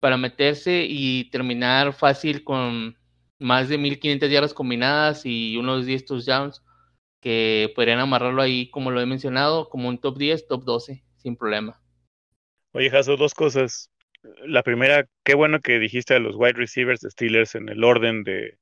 para 0.03 0.17
meterse 0.17 0.85
y 0.85 1.29
terminar 1.29 1.93
fácil 1.93 2.43
con 2.43 2.97
más 3.39 3.69
de 3.69 3.77
1500 3.77 4.29
yardas 4.29 4.53
combinadas 4.53 5.21
y 5.23 5.55
unos 5.55 5.85
10 5.85 6.03
touchdowns 6.03 6.61
que 7.21 7.71
podrían 7.73 7.99
amarrarlo 7.99 8.41
ahí, 8.41 8.69
como 8.69 8.91
lo 8.91 8.99
he 8.99 9.05
mencionado, 9.05 9.69
como 9.69 9.87
un 9.87 9.97
top 9.97 10.17
10, 10.17 10.45
top 10.47 10.65
12, 10.65 11.05
sin 11.15 11.37
problema. 11.37 11.81
Oye, 12.73 12.89
Jaso, 12.89 13.15
dos 13.15 13.33
cosas. 13.33 13.91
La 14.45 14.61
primera, 14.61 15.05
qué 15.23 15.35
bueno 15.35 15.61
que 15.61 15.79
dijiste 15.79 16.15
a 16.15 16.19
los 16.19 16.35
wide 16.35 16.57
receivers 16.57 16.99
de 16.99 17.09
Steelers 17.09 17.55
en 17.55 17.69
el 17.69 17.81
orden 17.85 18.25
de, 18.25 18.57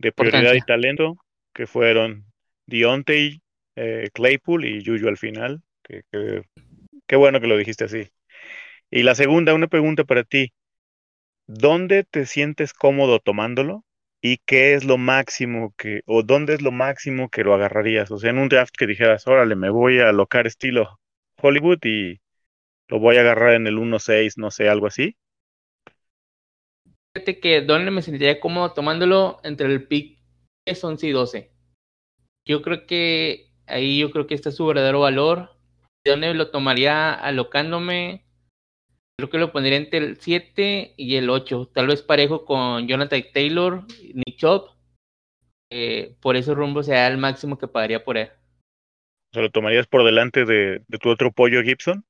de 0.00 0.12
prioridad 0.12 0.52
y 0.52 0.60
talento, 0.60 1.16
que 1.54 1.66
fueron 1.66 2.26
Deontay, 2.66 3.40
eh, 3.76 4.10
Claypool 4.12 4.66
y 4.66 4.84
Juju 4.84 5.08
al 5.08 5.16
final. 5.16 5.62
qué 5.86 7.16
bueno 7.16 7.40
que 7.40 7.46
lo 7.46 7.56
dijiste 7.56 7.84
así. 7.84 8.10
Y 8.94 9.04
la 9.04 9.14
segunda, 9.14 9.54
una 9.54 9.68
pregunta 9.68 10.04
para 10.04 10.22
ti. 10.22 10.52
¿Dónde 11.46 12.04
te 12.04 12.26
sientes 12.26 12.74
cómodo 12.74 13.20
tomándolo? 13.20 13.86
¿Y 14.20 14.36
qué 14.44 14.74
es 14.74 14.84
lo 14.84 14.98
máximo 14.98 15.72
que, 15.78 16.02
o 16.04 16.22
dónde 16.22 16.52
es 16.52 16.60
lo 16.60 16.72
máximo 16.72 17.30
que 17.30 17.42
lo 17.42 17.54
agarrarías? 17.54 18.10
O 18.10 18.18
sea, 18.18 18.28
en 18.28 18.38
un 18.38 18.50
draft 18.50 18.74
que 18.76 18.86
dijeras, 18.86 19.26
órale, 19.26 19.56
me 19.56 19.70
voy 19.70 20.00
a 20.00 20.10
alocar 20.10 20.46
estilo 20.46 21.00
Hollywood 21.40 21.78
y 21.84 22.20
lo 22.88 22.98
voy 22.98 23.16
a 23.16 23.22
agarrar 23.22 23.54
en 23.54 23.66
el 23.66 23.78
1-6, 23.78 24.36
no 24.36 24.50
sé, 24.50 24.68
algo 24.68 24.86
así. 24.88 25.16
Fíjate 27.14 27.40
que 27.40 27.62
dónde 27.62 27.90
me 27.90 28.02
sentiría 28.02 28.40
cómodo 28.40 28.74
tomándolo 28.74 29.40
entre 29.42 29.68
el 29.68 29.88
pick 29.88 30.18
11 30.66 31.06
y 31.06 31.12
12. 31.12 31.50
Yo 32.44 32.60
creo 32.60 32.86
que 32.86 33.54
ahí 33.66 34.00
yo 34.00 34.10
creo 34.10 34.26
que 34.26 34.34
está 34.34 34.50
su 34.50 34.66
verdadero 34.66 35.00
valor. 35.00 35.48
¿Dónde 36.04 36.34
lo 36.34 36.50
tomaría 36.50 37.14
alocándome? 37.14 38.26
Creo 39.22 39.30
que 39.30 39.38
lo 39.38 39.52
pondría 39.52 39.76
entre 39.76 40.00
el 40.00 40.16
7 40.16 40.94
y 40.96 41.14
el 41.14 41.30
8. 41.30 41.70
Tal 41.72 41.86
vez 41.86 42.02
parejo 42.02 42.44
con 42.44 42.88
Jonathan 42.88 43.22
Taylor, 43.32 43.86
Nick 44.14 44.36
Chop. 44.36 44.70
Eh, 45.70 46.16
por 46.20 46.34
ese 46.34 46.52
rumbo 46.54 46.82
sea 46.82 47.06
el 47.06 47.18
máximo 47.18 47.56
que 47.56 47.68
pagaría 47.68 48.02
por 48.02 48.16
él. 48.16 48.30
¿Se 49.32 49.40
lo 49.40 49.48
tomarías 49.52 49.86
por 49.86 50.04
delante 50.04 50.44
de, 50.44 50.82
tu 51.00 51.08
otro 51.08 51.30
pollo 51.30 51.62
Gibson? 51.62 52.04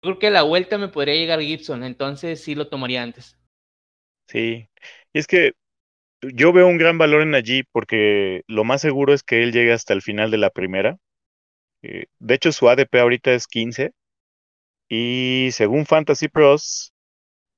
Creo 0.00 0.18
que 0.18 0.28
a 0.28 0.30
la 0.30 0.44
vuelta 0.44 0.78
me 0.78 0.88
podría 0.88 1.14
llegar 1.14 1.42
Gibson, 1.42 1.84
entonces 1.84 2.42
sí 2.42 2.54
lo 2.54 2.68
tomaría 2.68 3.02
antes. 3.02 3.38
Sí, 4.26 4.66
y 5.12 5.18
es 5.18 5.26
que 5.26 5.52
yo 6.22 6.54
veo 6.54 6.66
un 6.66 6.78
gran 6.78 6.96
valor 6.96 7.20
en 7.20 7.34
allí 7.34 7.64
porque 7.70 8.44
lo 8.46 8.64
más 8.64 8.80
seguro 8.80 9.12
es 9.12 9.22
que 9.22 9.42
él 9.42 9.52
llegue 9.52 9.74
hasta 9.74 9.92
el 9.92 10.00
final 10.00 10.30
de 10.30 10.38
la 10.38 10.48
primera. 10.48 10.96
Eh, 11.82 12.06
de 12.18 12.34
hecho, 12.34 12.50
su 12.50 12.66
ADP 12.66 12.98
ahorita 12.98 13.34
es 13.34 13.46
15 13.46 13.92
y 14.88 15.50
según 15.52 15.86
Fantasy 15.86 16.28
Pros, 16.28 16.92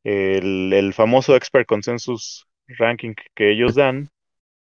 el, 0.04 0.92
famoso 0.94 1.36
Expert 1.36 1.66
Consensus 1.66 2.46
Ranking 2.68 3.14
que 3.34 3.50
ellos 3.50 3.74
dan, 3.74 4.10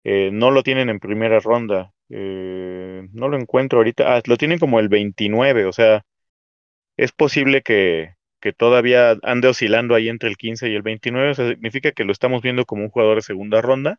eh, 0.05 0.31
no 0.33 0.51
lo 0.51 0.63
tienen 0.63 0.91
en 0.91 1.01
primera 1.01 1.41
ronda. 1.41 1.93
Eh, 2.11 3.09
no 3.13 3.29
lo 3.29 3.39
encuentro 3.39 3.79
ahorita. 3.79 4.17
Ah, 4.17 4.23
lo 4.27 4.37
tienen 4.37 4.59
como 4.59 4.81
el 4.81 4.89
29, 4.89 5.65
o 5.67 5.73
sea, 5.73 6.05
es 6.97 7.13
posible 7.13 7.63
que, 7.63 8.15
que 8.41 8.53
todavía 8.53 9.17
ande 9.23 9.49
oscilando 9.49 9.95
ahí 9.95 10.09
entre 10.09 10.29
el 10.29 10.37
15 10.37 10.69
y 10.71 10.75
el 10.75 10.83
29, 10.83 11.31
o 11.31 11.35
sea, 11.35 11.49
significa 11.49 11.93
que 11.93 12.05
lo 12.05 12.13
estamos 12.13 12.43
viendo 12.43 12.67
como 12.67 12.85
un 12.85 12.91
jugador 12.91 13.17
de 13.17 13.23
segunda 13.23 13.63
ronda. 13.63 13.99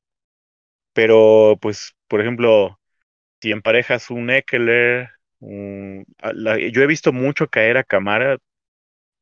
Pero, 0.93 1.57
pues, 1.61 1.95
por 2.07 2.21
ejemplo, 2.21 2.79
si 3.41 3.51
emparejas 3.51 4.11
un 4.11 4.29
Eckler, 4.29 5.09
yo 5.43 6.81
he 6.81 6.87
visto 6.87 7.11
mucho 7.13 7.47
caer 7.47 7.77
a 7.77 7.83
Camara. 7.83 8.37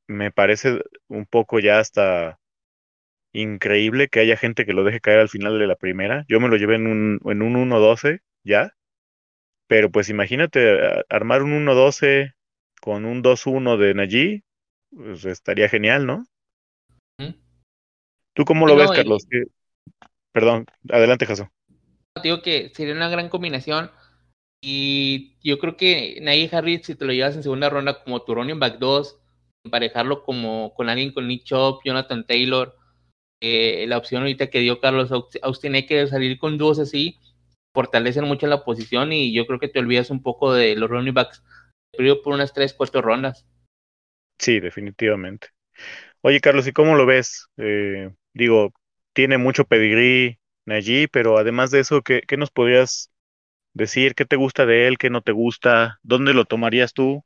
Me 0.07 0.31
parece 0.31 0.81
un 1.07 1.25
poco 1.25 1.59
ya 1.59 1.79
hasta 1.79 2.39
increíble 3.33 4.09
que 4.09 4.19
haya 4.19 4.35
gente 4.35 4.65
que 4.65 4.73
lo 4.73 4.83
deje 4.83 4.99
caer 4.99 5.19
al 5.19 5.29
final 5.29 5.57
de 5.57 5.67
la 5.67 5.75
primera. 5.75 6.25
Yo 6.27 6.39
me 6.39 6.49
lo 6.49 6.57
llevé 6.57 6.75
en 6.75 6.87
un, 6.87 7.19
en 7.25 7.41
un 7.41 7.69
1-12 7.69 8.21
ya. 8.43 8.73
Pero 9.67 9.89
pues 9.89 10.09
imagínate 10.09 11.05
armar 11.07 11.43
un 11.43 11.65
1-12 11.65 12.33
con 12.81 13.05
un 13.05 13.23
2-1 13.23 13.77
de 13.77 13.93
Najee, 13.93 14.43
pues 14.93 15.23
estaría 15.23 15.69
genial, 15.69 16.05
¿no? 16.05 16.25
¿Tú 18.33 18.43
cómo 18.43 18.67
lo 18.67 18.75
ves, 18.75 18.91
Carlos? 18.91 19.25
Perdón, 20.33 20.65
adelante, 20.89 21.25
Jaso. 21.25 21.49
Digo 22.21 22.41
que 22.41 22.69
sería 22.73 22.93
una 22.93 23.09
gran 23.09 23.29
combinación 23.29 23.91
y 24.61 25.35
yo 25.43 25.57
creo 25.59 25.75
que 25.75 26.19
Najee 26.21 26.49
Harris, 26.55 26.85
si 26.85 26.95
te 26.95 27.05
lo 27.05 27.13
llevas 27.13 27.35
en 27.35 27.43
segunda 27.43 27.69
ronda 27.69 28.03
como 28.03 28.21
tu 28.21 28.35
running 28.35 28.59
back 28.59 28.77
2, 28.77 29.19
emparejarlo 29.65 30.23
como 30.23 30.73
con 30.75 30.89
alguien 30.89 31.11
con 31.11 31.27
Nick 31.27 31.43
Chop, 31.43 31.81
Jonathan 31.83 32.25
Taylor, 32.25 32.75
eh, 33.41 33.85
la 33.87 33.97
opción 33.97 34.21
ahorita 34.21 34.51
que 34.51 34.59
dio 34.59 34.79
Carlos 34.79 35.11
Austin 35.41 35.73
que 35.87 36.05
salir 36.07 36.37
con 36.37 36.57
dúos 36.59 36.77
así, 36.79 37.17
fortalecen 37.73 38.25
mucho 38.25 38.47
la 38.47 38.63
posición 38.63 39.11
y 39.13 39.33
yo 39.33 39.47
creo 39.47 39.59
que 39.59 39.67
te 39.67 39.79
olvidas 39.79 40.11
un 40.11 40.21
poco 40.21 40.53
de 40.53 40.75
los 40.75 40.89
running 40.89 41.13
backs, 41.13 41.43
pero 41.97 42.21
por 42.21 42.33
unas 42.33 42.53
3, 42.53 42.73
4 42.73 43.01
rondas. 43.01 43.47
Sí, 44.37 44.59
definitivamente. 44.59 45.49
Oye, 46.21 46.39
Carlos, 46.39 46.67
¿y 46.67 46.71
cómo 46.71 46.95
lo 46.95 47.05
ves? 47.05 47.47
Eh, 47.57 48.11
digo, 48.33 48.73
tiene 49.13 49.37
mucho 49.37 49.65
pedigrí 49.65 50.39
Najee, 50.65 51.07
pero 51.07 51.37
además 51.37 51.71
de 51.71 51.79
eso, 51.79 52.01
¿qué, 52.01 52.21
qué 52.27 52.37
nos 52.37 52.51
podrías 52.51 53.10
decir? 53.73 54.15
¿Qué 54.15 54.25
te 54.25 54.35
gusta 54.35 54.65
de 54.65 54.87
él? 54.87 54.97
¿Qué 54.97 55.09
no 55.09 55.21
te 55.21 55.31
gusta? 55.31 55.99
¿Dónde 56.03 56.33
lo 56.33 56.45
tomarías 56.45 56.93
tú? 56.93 57.23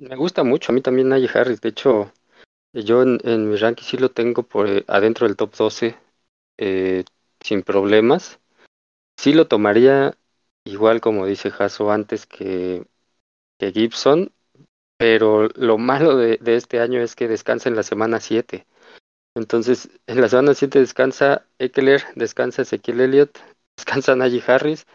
Me 0.00 0.16
gusta 0.16 0.42
mucho, 0.42 0.72
a 0.72 0.74
mí 0.74 0.80
también 0.80 1.08
Najee 1.08 1.30
Harris. 1.38 1.60
De 1.60 1.68
hecho, 1.68 2.12
yo 2.72 3.02
en, 3.02 3.18
en 3.24 3.50
mi 3.50 3.56
ranking 3.56 3.84
sí 3.84 3.96
lo 3.98 4.10
tengo 4.10 4.42
por 4.42 4.68
eh, 4.68 4.84
adentro 4.88 5.26
del 5.26 5.36
top 5.36 5.54
12 5.54 5.96
eh, 6.58 7.04
sin 7.40 7.62
problemas. 7.62 8.40
Sí 9.18 9.32
lo 9.32 9.46
tomaría 9.46 10.16
igual 10.64 11.00
como 11.00 11.26
dice 11.26 11.50
Jaso 11.50 11.90
antes 11.90 12.26
que, 12.26 12.86
que 13.58 13.72
Gibson, 13.72 14.32
pero 14.96 15.48
lo 15.56 15.78
malo 15.78 16.16
de, 16.16 16.38
de 16.38 16.56
este 16.56 16.80
año 16.80 17.00
es 17.00 17.14
que 17.16 17.28
descansa 17.28 17.68
en 17.68 17.76
la 17.76 17.82
semana 17.82 18.20
7. 18.20 18.66
Entonces, 19.34 19.88
en 20.06 20.20
la 20.20 20.28
semana 20.28 20.54
7 20.54 20.78
descansa 20.78 21.46
Eckler, 21.58 22.02
descansa 22.14 22.62
Ezequiel 22.62 23.00
Elliott, 23.00 23.38
descansa 23.76 24.16
Najee 24.16 24.42
Harris. 24.46 24.86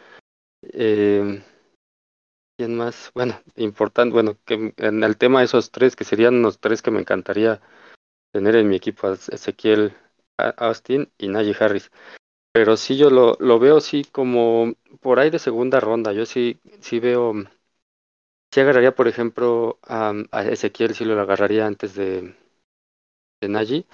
Eh, 0.63 1.41
¿Quién 2.57 2.75
más? 2.75 3.11
Bueno, 3.13 3.39
importante, 3.55 4.13
bueno, 4.13 4.37
que 4.45 4.73
en 4.77 5.03
el 5.03 5.17
tema 5.17 5.39
de 5.39 5.45
esos 5.45 5.71
tres, 5.71 5.95
que 5.95 6.03
serían 6.03 6.41
los 6.41 6.59
tres 6.59 6.81
que 6.81 6.91
me 6.91 6.99
encantaría 6.99 7.61
tener 8.33 8.55
en 8.55 8.69
mi 8.69 8.77
equipo, 8.77 9.09
Ezequiel 9.11 9.95
Austin 10.57 11.11
y 11.17 11.29
Najee 11.29 11.55
Harris. 11.59 11.91
Pero 12.53 12.77
sí 12.77 12.97
yo 12.97 13.09
lo, 13.11 13.37
lo 13.39 13.59
veo 13.59 13.81
sí 13.81 14.05
como 14.05 14.75
por 15.01 15.19
ahí 15.19 15.29
de 15.31 15.39
segunda 15.39 15.79
ronda. 15.79 16.13
Yo 16.13 16.25
sí, 16.25 16.59
sí 16.81 16.99
veo, 16.99 17.33
sí 18.51 18.59
agarraría, 18.59 18.95
por 18.95 19.07
ejemplo, 19.07 19.79
a, 19.83 20.13
a 20.31 20.43
Ezequiel, 20.43 20.93
sí 20.95 21.05
lo 21.05 21.19
agarraría 21.19 21.65
antes 21.65 21.95
de, 21.95 22.35
de 23.41 23.85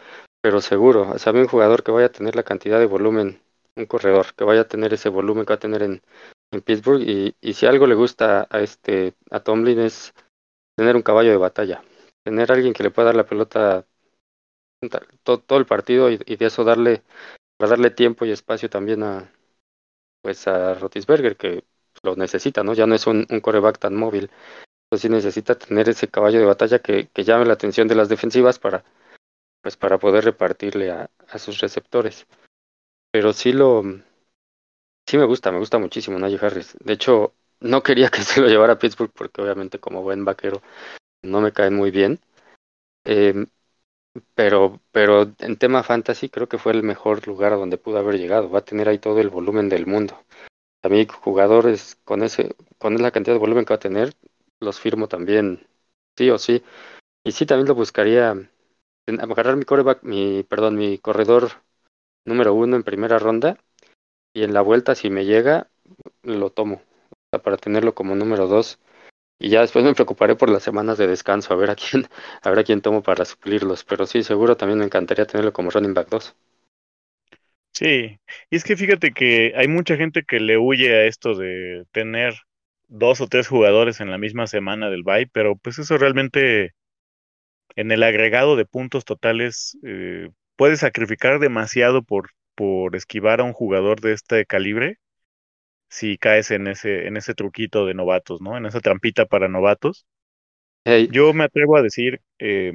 pero 0.41 0.59
seguro, 0.61 1.11
o 1.11 1.17
sea, 1.19 1.31
un 1.33 1.47
jugador 1.47 1.83
que 1.83 1.91
vaya 1.91 2.07
a 2.07 2.11
tener 2.11 2.35
la 2.35 2.43
cantidad 2.43 2.79
de 2.79 2.85
volumen, 2.85 3.41
un 3.75 3.85
corredor 3.85 4.33
que 4.35 4.43
vaya 4.43 4.61
a 4.61 4.67
tener 4.67 4.93
ese 4.93 5.09
volumen 5.09 5.45
que 5.45 5.53
va 5.53 5.55
a 5.55 5.59
tener 5.59 5.83
en, 5.83 6.01
en 6.51 6.61
Pittsburgh 6.61 7.01
y, 7.01 7.35
y 7.41 7.53
si 7.53 7.65
algo 7.65 7.87
le 7.87 7.95
gusta 7.95 8.47
a 8.49 8.59
este 8.61 9.15
a 9.31 9.39
Tomlin 9.39 9.79
es 9.79 10.13
tener 10.75 10.95
un 10.95 11.01
caballo 11.01 11.31
de 11.31 11.37
batalla, 11.37 11.83
tener 12.23 12.51
alguien 12.51 12.73
que 12.73 12.83
le 12.83 12.91
pueda 12.91 13.07
dar 13.07 13.15
la 13.15 13.25
pelota 13.25 13.85
todo, 15.23 15.39
todo 15.39 15.59
el 15.59 15.65
partido 15.65 16.11
y, 16.11 16.19
y, 16.25 16.35
de 16.35 16.45
eso 16.45 16.63
darle 16.63 17.03
para 17.57 17.71
darle 17.71 17.91
tiempo 17.91 18.25
y 18.25 18.31
espacio 18.31 18.69
también 18.69 19.03
a 19.03 19.31
pues 20.21 20.47
a 20.47 20.75
Rotisberger 20.75 21.37
que 21.37 21.63
lo 22.01 22.15
necesita, 22.15 22.63
¿no? 22.63 22.73
Ya 22.73 22.87
no 22.87 22.95
es 22.95 23.07
un, 23.07 23.25
un 23.29 23.39
coreback 23.41 23.79
tan 23.79 23.95
móvil. 23.95 24.29
Entonces 24.85 25.01
sí 25.01 25.09
necesita 25.09 25.55
tener 25.55 25.89
ese 25.89 26.07
caballo 26.07 26.39
de 26.39 26.45
batalla 26.45 26.79
que, 26.79 27.09
que 27.09 27.23
llame 27.23 27.45
la 27.45 27.53
atención 27.53 27.87
de 27.87 27.95
las 27.95 28.09
defensivas 28.09 28.59
para 28.59 28.83
pues 29.61 29.77
para 29.77 29.97
poder 29.97 30.25
repartirle 30.25 30.91
a, 30.91 31.09
a 31.29 31.39
sus 31.39 31.59
receptores. 31.59 32.27
Pero 33.13 33.31
sí 33.31 33.53
lo 33.53 33.81
sí 35.05 35.17
me 35.17 35.25
gusta, 35.25 35.51
me 35.51 35.59
gusta 35.59 35.77
muchísimo 35.79 36.19
Najee 36.19 36.39
Harris. 36.45 36.75
De 36.79 36.93
hecho, 36.93 37.33
no 37.59 37.83
quería 37.83 38.09
que 38.09 38.21
se 38.21 38.41
lo 38.41 38.47
llevara 38.47 38.73
a 38.73 38.79
Pittsburgh 38.79 39.11
porque 39.13 39.41
obviamente 39.41 39.79
como 39.79 40.01
buen 40.01 40.25
vaquero 40.25 40.61
no 41.23 41.41
me 41.41 41.51
cae 41.53 41.69
muy 41.71 41.91
bien. 41.91 42.21
Eh, 43.05 43.47
pero, 44.35 44.81
pero 44.91 45.33
en 45.39 45.57
tema 45.57 45.83
fantasy 45.83 46.29
creo 46.29 46.49
que 46.49 46.57
fue 46.59 46.73
el 46.73 46.83
mejor 46.83 47.27
lugar 47.27 47.53
a 47.53 47.57
donde 47.57 47.77
pudo 47.77 47.99
haber 47.99 48.17
llegado. 48.19 48.49
Va 48.49 48.59
a 48.61 48.65
tener 48.65 48.89
ahí 48.89 48.99
todo 48.99 49.19
el 49.19 49.29
volumen 49.29 49.69
del 49.69 49.87
mundo. 49.87 50.17
A 50.83 50.89
mí 50.89 51.07
jugadores 51.07 51.97
con 52.05 52.23
ese, 52.23 52.55
con 52.79 52.95
la 53.01 53.11
cantidad 53.11 53.35
de 53.35 53.39
volumen 53.39 53.65
que 53.65 53.73
va 53.73 53.77
a 53.77 53.79
tener, 53.79 54.13
los 54.59 54.79
firmo 54.79 55.07
también, 55.07 55.67
sí 56.17 56.29
o 56.29 56.37
sí. 56.37 56.63
Y 57.23 57.33
sí 57.33 57.45
también 57.45 57.67
lo 57.67 57.75
buscaría 57.75 58.35
agarrar 59.07 59.57
mi 59.57 59.65
mi, 60.03 60.43
perdón, 60.43 60.75
mi 60.77 60.97
corredor 60.99 61.51
número 62.25 62.53
uno 62.53 62.75
en 62.75 62.83
primera 62.83 63.19
ronda 63.19 63.57
y 64.33 64.43
en 64.43 64.53
la 64.53 64.61
vuelta 64.61 64.95
si 64.95 65.09
me 65.09 65.25
llega 65.25 65.69
lo 66.23 66.49
tomo 66.49 66.81
para 67.43 67.57
tenerlo 67.57 67.93
como 67.93 68.15
número 68.15 68.47
dos. 68.47 68.79
Y 69.39 69.49
ya 69.49 69.61
después 69.61 69.83
me 69.83 69.93
preocuparé 69.93 70.35
por 70.35 70.49
las 70.49 70.63
semanas 70.63 70.97
de 70.97 71.07
descanso 71.07 71.53
a 71.53 71.57
ver 71.57 71.69
a 71.69 71.75
quién 71.75 72.07
a 72.41 72.49
ver 72.49 72.59
a 72.59 72.63
quién 72.63 72.81
tomo 72.81 73.03
para 73.03 73.25
suplirlos 73.25 73.83
pero 73.83 74.05
sí 74.05 74.23
seguro 74.23 74.55
también 74.57 74.79
me 74.79 74.85
encantaría 74.85 75.25
tenerlo 75.25 75.53
como 75.53 75.69
running 75.69 75.93
back 75.93 76.09
2 76.09 76.35
sí 77.73 78.19
y 78.49 78.55
es 78.55 78.63
que 78.63 78.77
fíjate 78.77 79.11
que 79.11 79.53
hay 79.55 79.67
mucha 79.67 79.97
gente 79.97 80.23
que 80.23 80.39
le 80.39 80.57
huye 80.57 80.93
a 80.95 81.05
esto 81.05 81.35
de 81.35 81.85
tener 81.91 82.35
dos 82.87 83.21
o 83.21 83.27
tres 83.27 83.47
jugadores 83.47 83.99
en 83.99 84.11
la 84.11 84.17
misma 84.17 84.47
semana 84.47 84.89
del 84.89 85.03
bye 85.03 85.27
pero 85.27 85.55
pues 85.57 85.79
eso 85.79 85.97
realmente 85.97 86.73
en 87.75 87.91
el 87.91 88.03
agregado 88.03 88.55
de 88.55 88.65
puntos 88.65 89.03
totales 89.03 89.77
eh, 89.83 90.29
puedes 90.55 90.79
sacrificar 90.79 91.39
demasiado 91.39 92.03
por 92.03 92.29
por 92.55 92.95
esquivar 92.95 93.41
a 93.41 93.43
un 93.43 93.53
jugador 93.53 94.01
de 94.01 94.13
este 94.13 94.45
calibre 94.45 94.99
si 95.89 96.17
caes 96.17 96.51
en 96.51 96.67
ese, 96.67 97.07
en 97.07 97.17
ese 97.17 97.35
truquito 97.35 97.85
de 97.85 97.93
novatos, 97.93 98.41
¿no? 98.41 98.57
En 98.57 98.65
esa 98.65 98.79
trampita 98.79 99.25
para 99.25 99.47
novatos. 99.47 100.07
Hey. 100.85 101.07
Yo 101.11 101.33
me 101.33 101.43
atrevo 101.43 101.77
a 101.77 101.83
decir, 101.83 102.21
eh, 102.39 102.73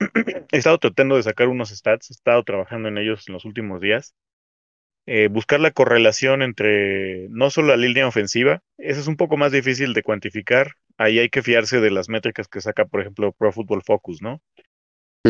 he 0.50 0.56
estado 0.56 0.78
tratando 0.78 1.16
de 1.16 1.22
sacar 1.22 1.48
unos 1.48 1.68
stats, 1.70 2.10
he 2.10 2.14
estado 2.14 2.42
trabajando 2.42 2.88
en 2.88 2.96
ellos 2.96 3.28
en 3.28 3.34
los 3.34 3.44
últimos 3.44 3.80
días. 3.80 4.14
Eh, 5.06 5.28
buscar 5.28 5.60
la 5.60 5.70
correlación 5.70 6.40
entre 6.40 7.28
no 7.28 7.50
solo 7.50 7.68
la 7.68 7.76
línea 7.76 8.06
ofensiva, 8.06 8.62
eso 8.78 9.00
es 9.00 9.06
un 9.06 9.16
poco 9.16 9.36
más 9.36 9.52
difícil 9.52 9.92
de 9.92 10.02
cuantificar. 10.02 10.72
Ahí 10.96 11.18
hay 11.18 11.28
que 11.28 11.42
fiarse 11.42 11.80
de 11.80 11.90
las 11.90 12.08
métricas 12.08 12.48
que 12.48 12.62
saca, 12.62 12.86
por 12.86 13.02
ejemplo, 13.02 13.32
Pro 13.32 13.52
Football 13.52 13.82
Focus, 13.84 14.22
¿no? 14.22 14.40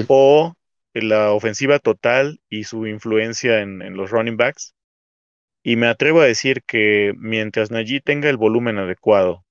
O 0.06 0.54
la 1.02 1.32
ofensiva 1.32 1.78
total 1.78 2.40
y 2.48 2.64
su 2.64 2.86
influencia 2.86 3.60
en, 3.60 3.96
los 3.96 4.10
running 4.10 4.36
backs. 4.36 4.74
Y 5.62 5.76
me 5.76 5.86
atrevo 5.86 6.20
a 6.20 6.26
decir 6.26 6.62
que 6.66 7.14
mientras 7.16 7.70
Najee 7.70 8.00
tenga 8.00 8.28
el 8.28 8.36
volumen 8.36 8.78
adecuado 8.78 9.44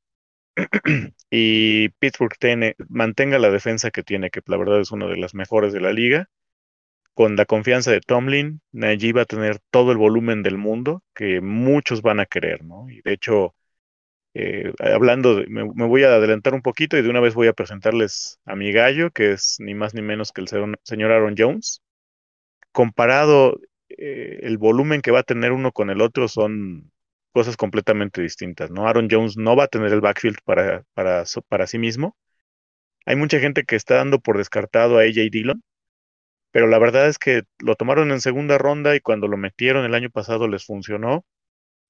y 1.32 1.90
Pittsburgh 2.00 2.38
tiene, 2.40 2.76
mantenga 2.90 3.40
la 3.40 3.50
defensa 3.50 3.92
que 3.92 4.04
tiene, 4.04 4.30
que 4.30 4.42
la 4.46 4.58
verdad 4.58 4.80
es 4.80 4.92
una 4.92 5.08
de 5.08 5.18
las 5.18 5.34
mejores 5.34 5.74
de 5.74 5.82
la 5.82 5.92
liga, 5.92 6.30
con 7.14 7.36
la 7.36 7.46
confianza 7.46 7.92
de 7.92 8.02
Tomlin, 8.02 8.62
Najee 8.72 9.14
va 9.14 9.22
a 9.24 9.26
tener 9.26 9.60
todo 9.72 9.92
el 9.92 9.98
volumen 9.98 10.44
del 10.44 10.58
mundo 10.58 11.04
que 11.14 11.42
muchos 11.42 12.02
van 12.02 12.20
a 12.20 12.26
querer, 12.26 12.64
¿no? 12.64 12.90
Y 12.90 13.02
de 13.02 13.14
hecho, 13.14 13.56
eh, 14.36 14.74
hablando, 14.80 15.36
de, 15.36 15.48
me, 15.48 15.64
voy 15.64 16.04
a 16.04 16.16
adelantar 16.16 16.54
un 16.54 16.62
poquito 16.62 16.98
y 16.98 17.02
de 17.04 17.10
una 17.10 17.20
vez 17.20 17.36
voy 17.36 17.48
a 17.48 17.54
presentarles 17.54 18.40
a 18.46 18.56
mi 18.56 18.72
gallo, 18.72 19.12
que 19.12 19.34
es 19.34 19.58
ni 19.60 19.76
más 19.76 19.94
ni 19.94 20.02
menos 20.02 20.32
que 20.32 20.42
el 20.42 20.48
señor 20.48 21.12
Aaron 21.12 21.36
Jones. 21.38 21.82
Comparado 22.72 23.60
eh, 23.90 24.40
el 24.44 24.58
volumen 24.58 25.02
que 25.02 25.12
va 25.12 25.20
a 25.20 25.24
tener 25.24 25.52
uno 25.52 25.72
con 25.72 25.90
el 25.90 26.02
otro 26.02 26.28
son 26.28 26.92
cosas 27.32 27.58
completamente 27.58 28.22
distintas, 28.22 28.72
¿no? 28.72 28.88
Aaron 28.88 29.08
Jones 29.10 29.38
no 29.38 29.56
va 29.56 29.66
a 29.66 29.68
tener 29.68 29.92
el 29.94 30.02
backfield 30.02 30.38
para, 30.44 30.84
para, 30.94 31.24
para 31.48 31.68
sí 31.68 31.78
mismo. 31.80 32.16
Hay 33.06 33.16
mucha 33.16 33.40
gente 33.40 33.64
que 33.66 33.76
está 33.76 33.96
dando 33.96 34.20
por 34.20 34.38
descartado 34.38 34.98
a 34.98 35.04
AJ 35.04 35.30
Dillon, 35.32 35.64
pero 36.52 36.68
la 36.68 36.80
verdad 36.80 37.08
es 37.08 37.20
que 37.20 37.44
lo 37.60 37.76
tomaron 37.76 38.12
en 38.12 38.22
segunda 38.22 38.58
ronda 38.58 38.96
y 38.96 39.02
cuando 39.02 39.28
lo 39.28 39.38
metieron 39.38 39.86
el 39.86 39.96
año 39.96 40.10
pasado 40.10 40.48
les 40.48 40.66
funcionó 40.66 41.26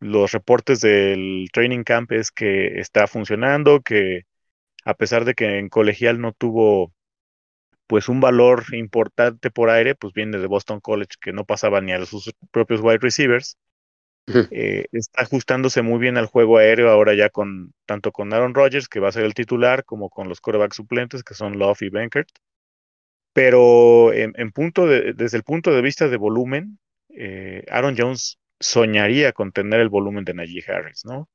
los 0.04 0.32
reportes 0.32 0.82
del 0.82 1.48
training 1.54 1.84
camp 1.84 2.12
es 2.12 2.32
que 2.32 2.80
está 2.80 3.08
funcionando, 3.08 3.82
que 3.82 4.24
a 4.86 4.94
pesar 4.94 5.26
de 5.26 5.34
que 5.34 5.60
en 5.60 5.70
colegial 5.70 6.20
no 6.20 6.34
tuvo 6.34 6.94
pues 7.88 8.10
un 8.10 8.20
valor 8.20 8.64
importante 8.74 9.50
por 9.52 9.70
aire, 9.70 9.96
pues 9.96 10.14
viene 10.14 10.38
de 10.38 10.48
Boston 10.48 10.80
College 10.82 11.16
que 11.22 11.34
no 11.34 11.46
pasaba 11.46 11.80
ni 11.82 11.94
a 11.94 12.06
sus 12.06 12.34
propios 12.52 12.82
wide 12.82 13.00
receivers. 13.00 13.58
Eh, 14.52 14.86
está 14.94 15.24
ajustándose 15.24 15.82
muy 15.82 16.00
bien 16.00 16.18
al 16.18 16.28
juego 16.28 16.58
aéreo 16.58 16.90
ahora 16.90 17.14
ya 17.14 17.30
con 17.30 17.74
tanto 17.86 18.12
con 18.12 18.34
Aaron 18.34 18.54
Rodgers, 18.54 18.88
que 18.88 19.02
va 19.02 19.10
a 19.10 19.12
ser 19.12 19.26
el 19.26 19.34
titular, 19.34 19.84
como 19.84 20.10
con 20.10 20.30
los 20.30 20.40
quarterbacks 20.40 20.78
suplentes, 20.78 21.24
que 21.24 21.34
son 21.34 21.60
Love 21.60 21.82
y 21.82 21.90
Bankert. 21.90 22.30
Pero 23.34 24.14
en, 24.14 24.34
en 24.38 24.52
punto 24.52 24.88
de, 24.88 25.14
desde 25.14 25.38
el 25.38 25.44
punto 25.44 25.72
de 25.72 25.82
vista 25.82 26.08
de 26.08 26.18
volumen, 26.18 26.80
eh, 27.10 27.66
Aaron 27.70 27.96
Jones 27.98 28.38
soñaría 28.64 29.34
con 29.34 29.52
tener 29.52 29.80
el 29.80 29.90
volumen 29.90 30.26
de 30.26 30.34
Najee 30.34 30.64
Harris, 30.68 31.06
¿no? 31.06 31.30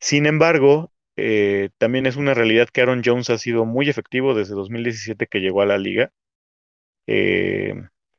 Sin 0.00 0.26
embargo, 0.26 0.92
eh, 1.16 1.70
también 1.78 2.06
es 2.06 2.16
una 2.16 2.34
realidad 2.34 2.68
que 2.68 2.82
Aaron 2.82 3.02
Jones 3.04 3.30
ha 3.30 3.38
sido 3.38 3.64
muy 3.64 3.88
efectivo 3.88 4.34
desde 4.34 4.54
2017 4.54 5.26
que 5.26 5.40
llegó 5.40 5.62
a 5.62 5.66
la 5.66 5.78
liga. 5.78 6.12
Eh, 7.06 7.74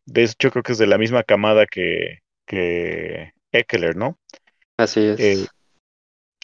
de 0.06 0.24
hecho, 0.24 0.52
creo 0.52 0.64
que 0.64 0.74
es 0.74 0.78
de 0.78 0.88
la 0.88 0.98
misma 0.98 1.24
camada 1.24 1.66
que, 1.66 2.20
que 2.46 3.34
Eckler, 3.52 3.96
¿no? 3.96 4.20
Así 4.78 5.02
es. 5.02 5.20
Eh, 5.20 5.46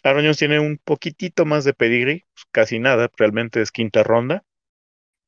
Aaron 0.03 0.23
Jones 0.23 0.37
tiene 0.37 0.59
un 0.59 0.79
poquitito 0.83 1.45
más 1.45 1.65
de 1.65 1.73
pedigree, 1.73 2.25
casi 2.51 2.79
nada, 2.79 3.09
realmente 3.17 3.61
es 3.61 3.71
quinta 3.71 4.03
ronda. 4.03 4.43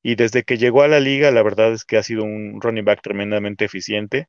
Y 0.03 0.15
desde 0.15 0.43
que 0.43 0.57
llegó 0.57 0.81
a 0.81 0.87
la 0.87 0.99
liga, 0.99 1.29
la 1.31 1.43
verdad 1.43 1.73
es 1.73 1.85
que 1.85 1.97
ha 1.97 2.03
sido 2.03 2.23
un 2.23 2.59
running 2.61 2.85
back 2.85 3.01
tremendamente 3.01 3.65
eficiente. 3.65 4.27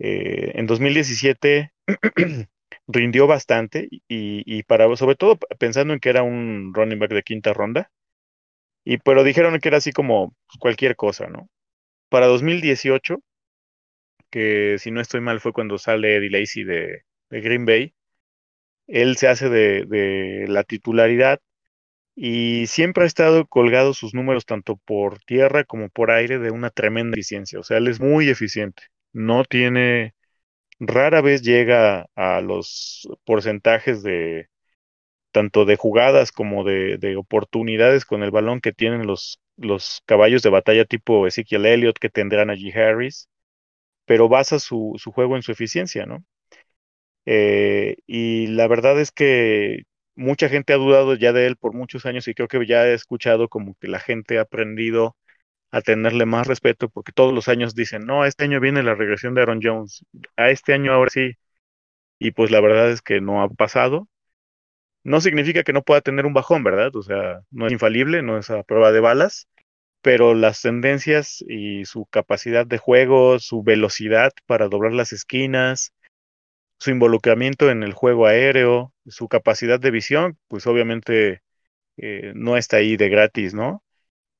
Eh, 0.00 0.52
en 0.56 0.66
2017 0.66 1.72
rindió 2.88 3.28
bastante 3.28 3.88
y, 4.08 4.62
para, 4.64 4.94
sobre 4.96 5.16
todo 5.16 5.38
pensando 5.58 5.94
en 5.94 6.00
que 6.00 6.10
era 6.10 6.24
un 6.24 6.72
running 6.74 6.98
back 6.98 7.12
de 7.12 7.22
quinta 7.24 7.52
ronda, 7.54 7.92
Y 8.84 8.98
pero 8.98 9.24
dijeron 9.24 9.58
que 9.60 9.68
era 9.68 9.78
así 9.78 9.92
como 9.92 10.34
cualquier 10.58 10.96
cosa, 10.96 11.26
¿no? 11.28 11.48
Para 12.10 12.26
2018, 12.26 13.22
que 14.30 14.76
si 14.78 14.90
no 14.90 15.00
estoy 15.00 15.20
mal 15.20 15.40
fue 15.40 15.52
cuando 15.52 15.78
sale 15.78 16.16
Eddie 16.16 16.30
Lacy 16.30 16.64
de, 16.64 17.04
de 17.30 17.40
Green 17.40 17.66
Bay, 17.66 17.94
él 18.88 19.16
se 19.16 19.28
hace 19.28 19.48
de, 19.48 19.84
de 19.86 20.46
la 20.48 20.64
titularidad 20.64 21.40
y 22.16 22.66
siempre 22.68 23.04
ha 23.04 23.06
estado 23.08 23.46
colgado 23.46 23.94
sus 23.94 24.14
números 24.14 24.46
tanto 24.46 24.76
por 24.78 25.20
tierra 25.20 25.64
como 25.64 25.88
por 25.90 26.10
aire 26.12 26.38
de 26.38 26.50
una 26.52 26.70
tremenda 26.70 27.16
eficiencia. 27.16 27.60
O 27.60 27.62
sea, 27.64 27.78
él 27.78 27.88
es 27.88 28.00
muy 28.00 28.28
eficiente. 28.30 28.84
No 29.12 29.44
tiene, 29.44 30.14
rara 30.80 31.20
vez 31.22 31.42
llega 31.42 32.06
a 32.16 32.40
los 32.42 33.08
porcentajes 33.24 34.02
de 34.02 34.48
tanto 35.32 35.64
de 35.66 35.76
jugadas 35.76 36.32
como 36.32 36.64
de, 36.64 36.98
de 36.98 37.16
oportunidades 37.16 38.04
con 38.06 38.22
el 38.24 38.30
balón 38.32 38.60
que 38.60 38.72
tienen 38.72 39.06
los, 39.06 39.40
los 39.56 40.02
caballos 40.06 40.42
de 40.42 40.50
batalla 40.50 40.84
tipo 40.86 41.26
Ezekiel 41.26 41.66
Elliott 41.66 41.98
que 41.98 42.10
tendrán 42.10 42.50
allí 42.50 42.72
Harris, 42.72 43.28
pero 44.06 44.28
basa 44.28 44.58
su, 44.60 44.94
su 44.98 45.12
juego 45.12 45.36
en 45.36 45.42
su 45.42 45.52
eficiencia, 45.52 46.06
¿no? 46.06 46.24
Eh, 47.26 47.96
y 48.06 48.46
la 48.48 48.66
verdad 48.68 49.00
es 49.00 49.12
que 49.12 49.82
mucha 50.14 50.48
gente 50.48 50.72
ha 50.72 50.76
dudado 50.76 51.14
ya 51.14 51.32
de 51.32 51.46
él 51.46 51.56
por 51.56 51.74
muchos 51.74 52.06
años 52.06 52.26
y 52.28 52.34
creo 52.34 52.48
que 52.48 52.66
ya 52.66 52.86
he 52.86 52.94
escuchado 52.94 53.48
como 53.48 53.74
que 53.80 53.88
la 53.88 54.00
gente 54.00 54.38
ha 54.38 54.42
aprendido 54.42 55.16
a 55.70 55.80
tenerle 55.82 56.26
más 56.26 56.46
respeto 56.46 56.88
porque 56.88 57.12
todos 57.12 57.32
los 57.32 57.48
años 57.48 57.74
dicen, 57.74 58.04
no, 58.06 58.24
este 58.24 58.44
año 58.44 58.60
viene 58.60 58.82
la 58.82 58.94
regresión 58.94 59.34
de 59.34 59.42
Aaron 59.42 59.60
Jones, 59.62 60.04
a 60.36 60.50
este 60.50 60.74
año 60.74 60.92
ahora 60.92 61.10
sí. 61.10 61.36
Y 62.18 62.32
pues 62.32 62.50
la 62.50 62.60
verdad 62.60 62.90
es 62.90 63.02
que 63.02 63.20
no 63.20 63.42
ha 63.42 63.48
pasado. 63.48 64.08
No 65.04 65.20
significa 65.20 65.62
que 65.62 65.72
no 65.72 65.82
pueda 65.82 66.02
tener 66.02 66.26
un 66.26 66.34
bajón, 66.34 66.62
¿verdad? 66.64 66.94
O 66.94 67.02
sea, 67.02 67.40
no 67.50 67.66
es 67.66 67.72
infalible, 67.72 68.22
no 68.22 68.36
es 68.38 68.50
a 68.50 68.62
prueba 68.62 68.92
de 68.92 69.00
balas, 69.00 69.48
pero 70.02 70.34
las 70.34 70.62
tendencias 70.62 71.42
y 71.48 71.84
su 71.86 72.06
capacidad 72.06 72.66
de 72.66 72.78
juego, 72.78 73.38
su 73.38 73.62
velocidad 73.62 74.32
para 74.46 74.68
doblar 74.68 74.92
las 74.92 75.12
esquinas, 75.12 75.92
su 76.78 76.90
involucramiento 76.90 77.70
en 77.70 77.82
el 77.82 77.92
juego 77.92 78.26
aéreo, 78.26 78.92
su 79.06 79.28
capacidad 79.28 79.80
de 79.80 79.90
visión, 79.90 80.38
pues 80.48 80.66
obviamente 80.66 81.42
eh, 81.98 82.32
no 82.34 82.56
está 82.56 82.78
ahí 82.78 82.96
de 82.96 83.08
gratis, 83.10 83.54
¿no? 83.54 83.82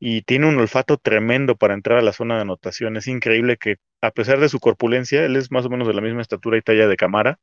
Y 0.01 0.23
tiene 0.23 0.49
un 0.49 0.59
olfato 0.59 0.97
tremendo 0.99 1.57
para 1.57 1.75
entrar 1.75 1.99
a 1.99 2.03
la 2.03 2.13
zona 2.13 2.37
de 2.37 2.43
anotación. 2.43 2.97
Es 2.97 3.07
increíble 3.07 3.57
que, 3.57 3.77
a 4.01 4.11
pesar 4.11 4.41
de 4.41 4.49
su 4.49 4.59
corpulencia, 4.61 5.25
él 5.25 5.37
es 5.37 5.53
más 5.53 5.67
o 5.67 5.71
menos 5.71 5.87
de 5.87 5.95
la 5.95 6.01
misma 6.01 6.23
estatura 6.23 6.57
y 6.59 6.63
talla 6.63 6.89
de 6.89 6.97
Camara, 6.97 7.39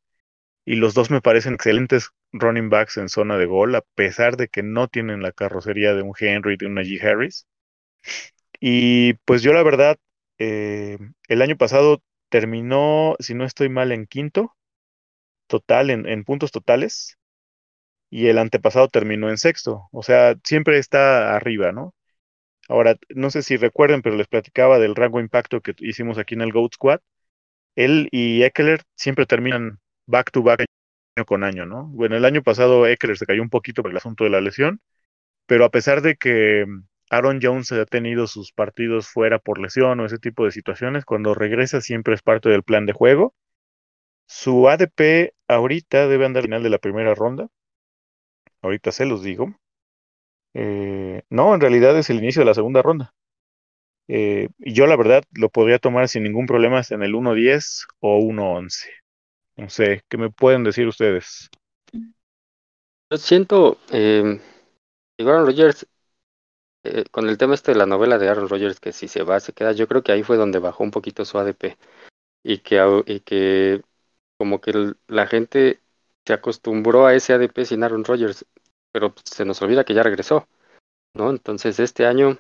y 0.65 0.75
los 0.77 0.93
dos 0.93 1.11
me 1.11 1.21
parecen 1.21 1.55
excelentes 1.55 2.11
running 2.33 2.69
backs 2.69 2.97
en 2.97 3.09
zona 3.09 3.37
de 3.37 3.45
gol, 3.47 3.75
a 3.75 3.83
pesar 3.95 4.37
de 4.37 4.49
que 4.49 4.63
no 4.63 4.87
tienen 4.89 5.21
la 5.23 5.31
carrocería 5.33 5.95
de 5.95 6.03
un 6.03 6.13
Henry, 6.19 6.57
de 6.57 6.67
un 6.67 6.75
Najee 6.75 7.01
Harris. 7.01 7.47
Y 8.59 9.13
pues 9.25 9.41
yo 9.43 9.53
la 9.53 9.63
verdad, 9.63 9.97
eh, 10.39 10.97
el 11.27 11.41
año 11.41 11.57
pasado 11.57 12.01
terminó, 12.29 13.15
si 13.19 13.33
no 13.33 13.45
estoy 13.45 13.69
mal, 13.69 13.91
en 13.91 14.07
quinto 14.07 14.55
total, 15.47 15.89
en, 15.91 16.07
en 16.07 16.23
puntos 16.25 16.51
totales, 16.51 17.17
y 18.09 18.27
el 18.27 18.37
antepasado 18.39 18.89
terminó 18.89 19.29
en 19.29 19.37
sexto. 19.37 19.89
O 19.91 20.03
sea, 20.03 20.35
siempre 20.43 20.79
está 20.79 21.35
arriba, 21.35 21.71
¿no? 21.71 21.93
Ahora, 22.67 22.97
no 23.09 23.29
sé 23.29 23.43
si 23.43 23.57
recuerden, 23.57 24.01
pero 24.01 24.15
les 24.17 24.27
platicaba 24.27 24.79
del 24.79 24.95
rango 24.95 25.19
impacto 25.19 25.61
que 25.61 25.73
hicimos 25.79 26.17
aquí 26.17 26.35
en 26.35 26.41
el 26.41 26.51
Goat 26.51 26.73
Squad. 26.75 26.99
Él 27.75 28.09
y 28.11 28.43
Eckler 28.43 28.81
siempre 28.95 29.25
terminan 29.25 29.79
back 30.07 30.31
to 30.31 30.43
back 30.43 30.65
año 31.15 31.25
con 31.25 31.43
año, 31.43 31.65
¿no? 31.65 31.87
Bueno, 31.87 32.15
el 32.17 32.25
año 32.25 32.43
pasado 32.43 32.87
Eckler 32.87 33.17
se 33.17 33.25
cayó 33.25 33.41
un 33.41 33.49
poquito 33.49 33.81
por 33.83 33.91
el 33.91 33.97
asunto 33.97 34.23
de 34.23 34.31
la 34.31 34.41
lesión, 34.41 34.81
pero 35.47 35.65
a 35.65 35.71
pesar 35.71 36.01
de 36.01 36.15
que 36.17 36.65
Aaron 37.09 37.39
Jones 37.41 37.71
ha 37.71 37.85
tenido 37.85 38.27
sus 38.27 38.51
partidos 38.51 39.07
fuera 39.07 39.39
por 39.39 39.59
lesión 39.59 39.99
o 39.99 40.05
ese 40.05 40.19
tipo 40.19 40.45
de 40.45 40.51
situaciones, 40.51 41.05
cuando 41.05 41.33
regresa 41.33 41.81
siempre 41.81 42.15
es 42.15 42.21
parte 42.21 42.49
del 42.49 42.63
plan 42.63 42.85
de 42.85 42.93
juego. 42.93 43.33
Su 44.27 44.69
ADP 44.69 45.33
ahorita 45.47 46.07
debe 46.07 46.25
andar 46.25 46.41
al 46.41 46.47
final 46.47 46.63
de 46.63 46.69
la 46.69 46.79
primera 46.79 47.15
ronda. 47.15 47.47
Ahorita 48.61 48.91
se 48.91 49.05
los 49.05 49.23
digo. 49.23 49.55
Eh, 50.59 51.21
no, 51.29 51.53
en 51.53 51.61
realidad 51.61 51.95
es 51.99 52.09
el 52.09 52.17
inicio 52.17 52.41
de 52.41 52.47
la 52.47 52.55
segunda 52.55 52.81
ronda. 52.81 53.13
Eh, 54.07 54.49
y 54.57 54.73
yo 54.73 54.87
la 54.87 54.95
verdad 54.95 55.23
lo 55.33 55.49
podría 55.49 55.77
tomar 55.77 56.07
sin 56.07 56.23
ningún 56.23 56.47
problema 56.47 56.81
en 56.89 57.03
el 57.03 57.13
1.10 57.13 57.85
o 57.99 58.17
1.11. 58.17 58.89
No 59.55 59.69
sé, 59.69 60.01
¿qué 60.09 60.17
me 60.17 60.31
pueden 60.31 60.63
decir 60.63 60.87
ustedes? 60.87 61.51
Yo 63.11 63.17
siento, 63.17 63.77
eh, 63.91 64.39
Aaron 65.19 65.45
Rodgers, 65.45 65.85
eh, 66.83 67.05
con 67.11 67.29
el 67.29 67.37
tema 67.37 67.53
este 67.53 67.73
de 67.73 67.77
la 67.77 67.85
novela 67.85 68.17
de 68.17 68.27
Aaron 68.27 68.49
Rodgers, 68.49 68.79
que 68.79 68.93
si 68.93 69.07
se 69.07 69.21
va, 69.21 69.39
se 69.39 69.53
queda, 69.53 69.73
yo 69.73 69.87
creo 69.87 70.01
que 70.01 70.11
ahí 70.11 70.23
fue 70.23 70.37
donde 70.37 70.57
bajó 70.57 70.83
un 70.83 70.91
poquito 70.91 71.23
su 71.23 71.37
ADP. 71.37 71.77
Y 72.43 72.59
que, 72.59 73.03
y 73.05 73.19
que 73.19 73.83
como 74.37 74.59
que 74.59 74.95
la 75.07 75.27
gente 75.27 75.81
se 76.25 76.33
acostumbró 76.33 77.05
a 77.05 77.13
ese 77.13 77.33
ADP 77.33 77.63
sin 77.65 77.83
Aaron 77.83 78.03
Rodgers, 78.03 78.43
pero 78.97 79.13
se 79.25 79.45
nos 79.45 79.61
olvida 79.61 79.83
que 79.83 79.93
ya 79.93 80.01
regresó, 80.01 80.47
¿no? 81.13 81.29
Entonces 81.29 81.79
este 81.79 82.07
año 82.07 82.39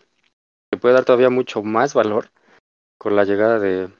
se 0.71 0.79
puede 0.79 0.95
dar 0.95 1.05
todavía 1.05 1.29
mucho 1.29 1.61
más 1.61 1.93
valor 1.93 2.31
con 2.97 3.15
la 3.15 3.25
llegada 3.25 3.59
de, 3.59 3.93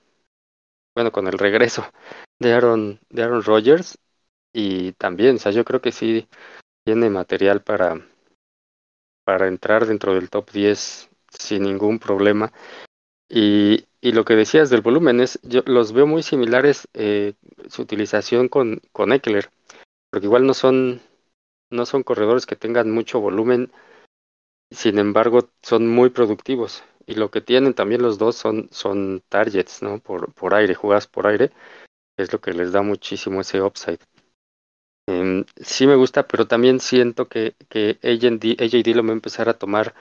bueno, 0.95 1.11
con 1.11 1.27
el 1.27 1.37
regreso 1.37 1.85
de 2.39 2.53
Aaron, 2.53 2.99
de 3.11 3.21
Aaron 3.21 3.43
Rodgers 3.43 3.99
y 4.51 4.93
también, 4.93 5.35
o 5.35 5.37
sea, 5.37 5.51
yo 5.51 5.63
creo 5.65 5.81
que 5.81 5.91
sí 5.91 6.27
tiene 6.83 7.11
material 7.11 7.61
para, 7.61 8.03
para 9.23 9.47
entrar 9.47 9.85
dentro 9.85 10.15
del 10.15 10.31
top 10.31 10.49
10 10.49 11.11
sin 11.29 11.61
ningún 11.61 11.99
problema. 11.99 12.51
Y, 13.29 13.85
y 14.01 14.13
lo 14.13 14.25
que 14.25 14.35
decías 14.35 14.71
del 14.71 14.81
volumen 14.81 15.19
es, 15.19 15.39
yo 15.43 15.61
los 15.67 15.93
veo 15.93 16.07
muy 16.07 16.23
similares 16.23 16.87
eh, 16.95 17.35
su 17.67 17.83
utilización 17.83 18.49
con, 18.49 18.81
con 18.91 19.13
Eckler, 19.13 19.51
porque 20.09 20.25
igual 20.25 20.47
no 20.47 20.55
son, 20.55 21.01
no 21.69 21.85
son 21.85 22.03
corredores 22.03 22.45
que 22.45 22.55
tengan 22.55 22.91
mucho 22.91 23.19
volumen, 23.19 23.71
sin 24.71 24.99
embargo 24.99 25.49
son 25.61 25.87
muy 25.87 26.09
productivos. 26.09 26.83
Y 27.05 27.15
lo 27.15 27.31
que 27.31 27.41
tienen 27.41 27.73
también 27.73 28.01
los 28.01 28.17
dos 28.17 28.35
son, 28.35 28.67
son 28.71 29.23
targets, 29.29 29.81
¿no? 29.81 29.99
Por, 29.99 30.33
por 30.33 30.53
aire, 30.53 30.75
jugadas 30.75 31.07
por 31.07 31.27
aire, 31.27 31.51
es 32.17 32.33
lo 32.33 32.41
que 32.41 32.53
les 32.53 32.71
da 32.73 32.81
muchísimo 32.81 33.41
ese 33.41 33.61
upside. 33.61 33.99
Eh, 35.09 35.45
sí 35.61 35.87
me 35.87 35.95
gusta, 35.95 36.27
pero 36.27 36.47
también 36.47 36.79
siento 36.81 37.29
que, 37.29 37.55
que 37.69 37.97
AJ, 38.03 38.61
AJ 38.61 38.83
Dillon 38.83 39.07
va 39.07 39.11
a 39.11 39.13
empezar 39.13 39.47
a 39.49 39.57
tomar 39.57 39.93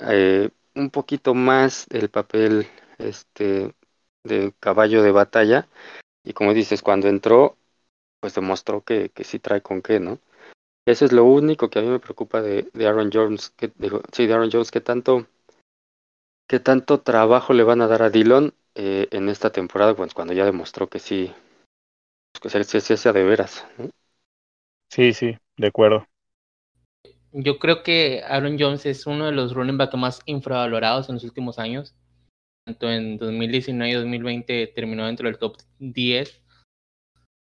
eh, 0.00 0.50
un 0.74 0.90
poquito 0.90 1.34
más 1.34 1.86
el 1.90 2.08
papel 2.10 2.66
este 2.98 3.74
de 4.24 4.54
caballo 4.60 5.02
de 5.02 5.12
batalla 5.12 5.68
y 6.24 6.32
como 6.34 6.54
dices 6.54 6.82
cuando 6.82 7.08
entró 7.08 7.56
pues 8.20 8.34
demostró 8.34 8.82
que, 8.84 9.10
que 9.10 9.24
sí 9.24 9.38
trae 9.40 9.62
con 9.62 9.82
qué 9.82 10.00
no 10.00 10.18
eso 10.86 11.04
es 11.04 11.12
lo 11.12 11.24
único 11.24 11.70
que 11.70 11.78
a 11.78 11.82
mí 11.82 11.88
me 11.88 12.00
preocupa 12.00 12.42
de, 12.42 12.68
de 12.72 12.86
Aaron 12.86 13.10
Jones 13.12 13.50
que 13.50 13.72
digo, 13.76 14.02
sí 14.12 14.26
de 14.26 14.34
Aaron 14.34 14.50
Jones 14.50 14.70
que 14.70 14.80
tanto 14.80 15.26
qué 16.48 16.60
tanto 16.60 17.00
trabajo 17.00 17.52
le 17.52 17.62
van 17.62 17.80
a 17.80 17.86
dar 17.86 18.02
a 18.02 18.10
Dillon 18.10 18.54
eh, 18.74 19.08
en 19.10 19.28
esta 19.28 19.50
temporada 19.50 19.94
pues, 19.94 20.14
cuando 20.14 20.34
ya 20.34 20.44
demostró 20.44 20.88
que 20.88 20.98
sí 20.98 21.32
que 22.40 22.48
sí 22.50 22.80
se 22.80 22.94
hace 22.94 23.12
de 23.12 23.24
veras 23.24 23.66
¿no? 23.78 23.90
Sí, 24.92 25.14
sí, 25.14 25.34
de 25.56 25.66
acuerdo. 25.68 26.06
Yo 27.32 27.58
creo 27.58 27.82
que 27.82 28.22
Aaron 28.28 28.58
Jones 28.60 28.84
es 28.84 29.06
uno 29.06 29.24
de 29.24 29.32
los 29.32 29.54
running 29.54 29.78
back 29.78 29.94
más 29.94 30.20
infravalorados 30.26 31.08
en 31.08 31.14
los 31.14 31.24
últimos 31.24 31.58
años. 31.58 31.94
Tanto 32.66 32.92
en 32.92 33.16
2019 33.16 33.90
y 33.90 33.94
2020 33.94 34.66
terminó 34.74 35.06
dentro 35.06 35.28
del 35.28 35.38
top 35.38 35.56
10. 35.78 36.41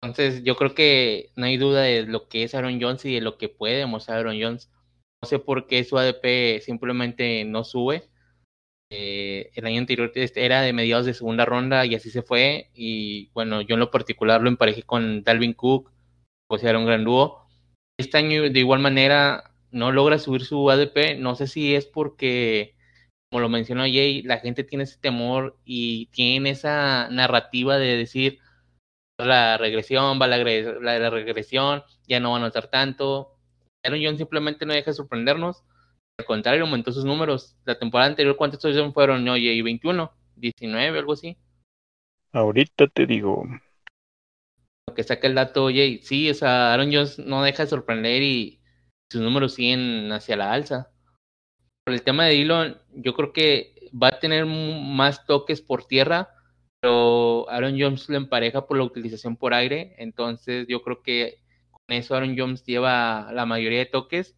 Entonces, 0.02 0.44
yo 0.44 0.56
creo 0.56 0.74
que 0.74 1.32
no 1.36 1.46
hay 1.46 1.58
duda 1.58 1.82
de 1.82 2.04
lo 2.04 2.30
que 2.30 2.44
es 2.44 2.56
Aaron 2.56 2.80
Jones 2.82 3.04
y 3.06 3.16
de 3.16 3.22
lo 3.22 3.38
que 3.38 3.50
puede 3.50 3.78
demostrar 3.78 4.20
Aaron 4.20 4.42
Jones. 4.42 4.70
No 5.22 5.28
sé 5.28 5.40
por 5.40 5.68
qué 5.68 5.84
su 5.84 5.98
ADP 5.98 6.62
simplemente 6.62 7.44
no 7.46 7.64
sube. 7.64 8.10
Eh, 8.92 9.52
el 9.54 9.66
año 9.66 9.80
anterior 9.80 10.12
era 10.16 10.62
de 10.62 10.74
mediados 10.74 11.06
de 11.06 11.14
segunda 11.14 11.46
ronda 11.46 11.86
y 11.86 11.96
así 11.96 12.10
se 12.10 12.22
fue. 12.22 12.72
Y 12.74 13.30
bueno, 13.34 13.62
yo 13.62 13.74
en 13.74 13.82
lo 13.82 13.92
particular 13.92 14.42
lo 14.42 14.50
emparejé 14.50 14.84
con 14.84 15.24
Dalvin 15.24 15.54
Cook, 15.54 15.92
pues 16.48 16.64
era 16.64 16.80
un 16.80 16.86
gran 16.86 17.04
dúo. 17.04 17.46
Este 17.98 18.18
año, 18.18 18.44
de 18.50 18.60
igual 18.60 18.80
manera, 18.80 19.52
no 19.72 19.92
logra 19.92 20.18
subir 20.20 20.46
su 20.46 20.70
ADP. 20.70 21.18
No 21.20 21.36
sé 21.36 21.48
si 21.48 21.76
es 21.76 21.86
porque, 21.86 22.76
como 23.30 23.42
lo 23.42 23.50
mencionó 23.50 23.84
Jay, 23.84 24.22
la 24.24 24.40
gente 24.40 24.64
tiene 24.64 24.86
ese 24.86 24.98
temor 24.98 25.58
y 25.66 26.08
tiene 26.08 26.52
esa 26.52 27.10
narrativa 27.12 27.78
de 27.78 27.98
decir 27.98 28.40
la 29.26 29.58
regresión, 29.58 30.20
va 30.22 30.28
la, 30.28 30.38
la, 30.38 31.00
la 31.00 31.10
regresión, 31.10 31.84
ya 32.08 32.20
no 32.20 32.32
van 32.32 32.44
a 32.44 32.46
notar 32.46 32.70
tanto. 32.70 33.36
Aaron 33.84 34.00
Jones 34.02 34.18
simplemente 34.18 34.66
no 34.66 34.74
deja 34.74 34.92
de 34.92 34.96
sorprendernos. 34.96 35.64
Al 36.18 36.26
contrario, 36.26 36.64
aumentó 36.64 36.92
sus 36.92 37.06
números. 37.06 37.56
La 37.66 37.80
temporada 37.80 38.10
anterior, 38.10 38.36
¿cuántos 38.36 38.62
fueron? 38.94 39.28
Oye, 39.30 39.62
21, 39.64 40.12
19, 40.36 41.00
algo 41.00 41.14
así. 41.14 41.38
Ahorita 42.32 42.88
te 42.88 43.06
digo. 43.06 43.46
Lo 44.88 44.94
que 44.94 45.04
saca 45.04 45.28
el 45.28 45.36
dato, 45.36 45.64
oye, 45.64 46.00
sí, 46.04 46.30
o 46.30 46.34
sea, 46.34 46.74
Aaron 46.74 46.92
Jones 46.92 47.20
no 47.20 47.44
deja 47.44 47.64
de 47.64 47.70
sorprender 47.70 48.22
y 48.22 48.60
sus 49.12 49.22
números 49.22 49.54
siguen 49.54 50.12
hacia 50.12 50.36
la 50.36 50.52
alza. 50.52 50.92
el 51.86 52.04
tema 52.04 52.26
de 52.26 52.34
Dillon, 52.34 52.82
yo 52.94 53.14
creo 53.14 53.34
que 53.34 53.90
va 53.92 54.10
a 54.10 54.20
tener 54.20 54.46
más 54.46 55.26
toques 55.26 55.62
por 55.62 55.86
tierra, 55.86 56.30
pero 56.82 57.50
Aaron 57.50 57.80
Jones 57.80 58.10
lo 58.10 58.18
empareja 58.18 58.66
por 58.66 58.78
la 58.78 58.84
utilización 58.84 59.36
por 59.36 59.54
aire, 59.54 59.96
entonces 59.98 60.66
yo 60.68 60.82
creo 60.82 61.02
que 61.02 61.40
con 61.72 61.98
eso 61.98 62.16
Aaron 62.16 62.38
Jones 62.38 62.64
lleva 62.64 63.32
la 63.34 63.46
mayoría 63.46 63.80
de 63.80 63.86
toques. 63.86 64.36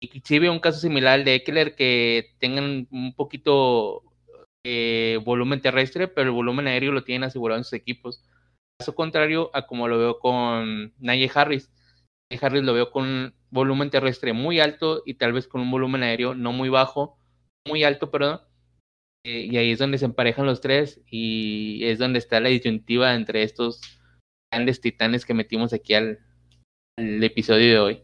Y 0.00 0.20
si 0.24 0.38
veo 0.38 0.52
un 0.52 0.60
caso 0.60 0.80
similar 0.80 1.14
al 1.14 1.24
de 1.24 1.36
Eckler, 1.36 1.76
que 1.76 2.34
tengan 2.40 2.88
un 2.90 3.14
poquito 3.14 4.02
eh, 4.64 5.20
volumen 5.24 5.60
terrestre, 5.60 6.08
pero 6.08 6.28
el 6.30 6.34
volumen 6.34 6.66
aéreo 6.66 6.92
lo 6.92 7.04
tienen 7.04 7.24
asegurado 7.24 7.58
en 7.58 7.64
sus 7.64 7.74
equipos. 7.74 8.24
Caso 8.78 8.94
contrario 8.94 9.50
a 9.54 9.66
como 9.66 9.88
lo 9.88 9.98
veo 9.98 10.18
con 10.18 10.92
Najee 10.98 11.30
Harris. 11.34 11.70
Najee 12.30 12.46
Harris 12.46 12.62
lo 12.64 12.74
veo 12.74 12.90
con 12.90 13.34
volumen 13.50 13.90
terrestre 13.90 14.32
muy 14.32 14.60
alto 14.60 15.02
y 15.06 15.14
tal 15.14 15.32
vez 15.32 15.46
con 15.46 15.60
un 15.60 15.70
volumen 15.70 16.02
aéreo 16.02 16.34
no 16.34 16.52
muy 16.52 16.68
bajo, 16.68 17.18
muy 17.68 17.84
alto, 17.84 18.10
perdón. 18.10 18.40
Eh, 19.24 19.48
y 19.50 19.56
ahí 19.56 19.70
es 19.70 19.78
donde 19.78 19.98
se 19.98 20.04
emparejan 20.04 20.46
los 20.46 20.60
tres 20.60 21.00
y 21.06 21.84
es 21.84 21.98
donde 21.98 22.18
está 22.18 22.40
la 22.40 22.48
disyuntiva 22.48 23.14
entre 23.14 23.42
estos 23.42 23.80
grandes 24.50 24.80
titanes 24.80 25.24
que 25.24 25.34
metimos 25.34 25.72
aquí 25.72 25.94
al, 25.94 26.18
al 26.98 27.22
episodio 27.22 27.72
de 27.72 27.78
hoy. 27.78 28.02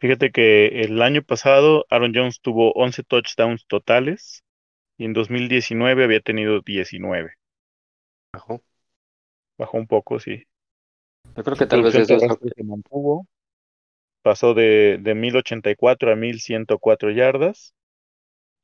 Fíjate 0.00 0.30
que 0.30 0.82
el 0.82 1.00
año 1.02 1.22
pasado 1.22 1.86
Aaron 1.90 2.12
Jones 2.14 2.40
tuvo 2.40 2.72
11 2.72 3.02
touchdowns 3.02 3.66
totales 3.66 4.44
y 4.98 5.04
en 5.04 5.12
2019 5.12 6.04
había 6.04 6.20
tenido 6.20 6.60
19. 6.60 7.34
Bajó. 8.34 8.62
Bajó 9.58 9.78
un 9.78 9.86
poco, 9.86 10.20
sí. 10.20 10.44
Yo 11.36 11.44
creo 11.44 11.56
que 11.56 11.66
tal 11.66 11.82
vez 11.82 11.94
eso 11.94 12.18
se 12.18 12.64
mantuvo. 12.64 13.26
Pasó 14.22 14.54
de, 14.54 14.98
de 15.00 15.14
1084 15.14 16.12
a 16.12 16.16
1104 16.16 17.10
yardas. 17.10 17.74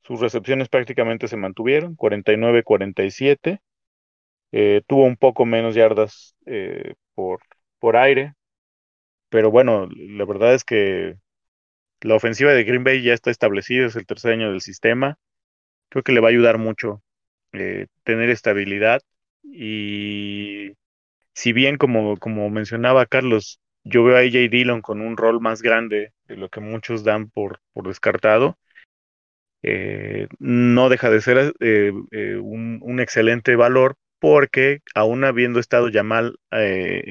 Sus 0.07 0.21
recepciones 0.21 0.69
prácticamente 0.69 1.27
se 1.27 1.37
mantuvieron, 1.37 1.95
49-47. 1.95 3.59
Eh, 4.53 4.81
tuvo 4.87 5.03
un 5.05 5.17
poco 5.17 5.45
menos 5.45 5.75
yardas 5.75 6.35
eh, 6.45 6.95
por, 7.15 7.41
por 7.79 7.97
aire. 7.97 8.33
Pero 9.29 9.51
bueno, 9.51 9.87
la 9.95 10.25
verdad 10.25 10.53
es 10.53 10.63
que 10.63 11.17
la 12.01 12.15
ofensiva 12.15 12.53
de 12.53 12.63
Green 12.63 12.83
Bay 12.83 13.01
ya 13.03 13.13
está 13.13 13.31
establecida, 13.31 13.87
es 13.87 13.95
el 13.95 14.05
tercer 14.05 14.33
año 14.33 14.51
del 14.51 14.61
sistema. 14.61 15.17
Creo 15.89 16.03
que 16.03 16.11
le 16.13 16.21
va 16.21 16.29
a 16.29 16.31
ayudar 16.31 16.57
mucho 16.57 17.03
eh, 17.53 17.87
tener 18.03 18.29
estabilidad 18.29 19.01
y 19.43 20.73
si 21.33 21.53
bien 21.53 21.77
como, 21.77 22.17
como 22.17 22.49
mencionaba 22.49 23.05
Carlos, 23.05 23.59
yo 23.83 24.03
veo 24.03 24.17
a 24.17 24.21
AJ 24.21 24.49
Dillon 24.51 24.81
con 24.81 25.01
un 25.01 25.17
rol 25.17 25.41
más 25.41 25.61
grande 25.61 26.13
de 26.27 26.37
lo 26.37 26.49
que 26.49 26.61
muchos 26.61 27.03
dan 27.03 27.29
por, 27.29 27.61
por 27.73 27.87
descartado, 27.87 28.57
eh, 29.63 30.27
no 30.39 30.89
deja 30.89 31.09
de 31.09 31.21
ser 31.21 31.53
eh, 31.59 31.91
un, 32.41 32.79
un, 32.81 32.99
excelente 32.99 33.55
valor 33.55 33.95
porque 34.19 34.81
aún 34.95 35.23
habiendo 35.23 35.59
estado 35.59 35.89
Jamal 35.91 36.37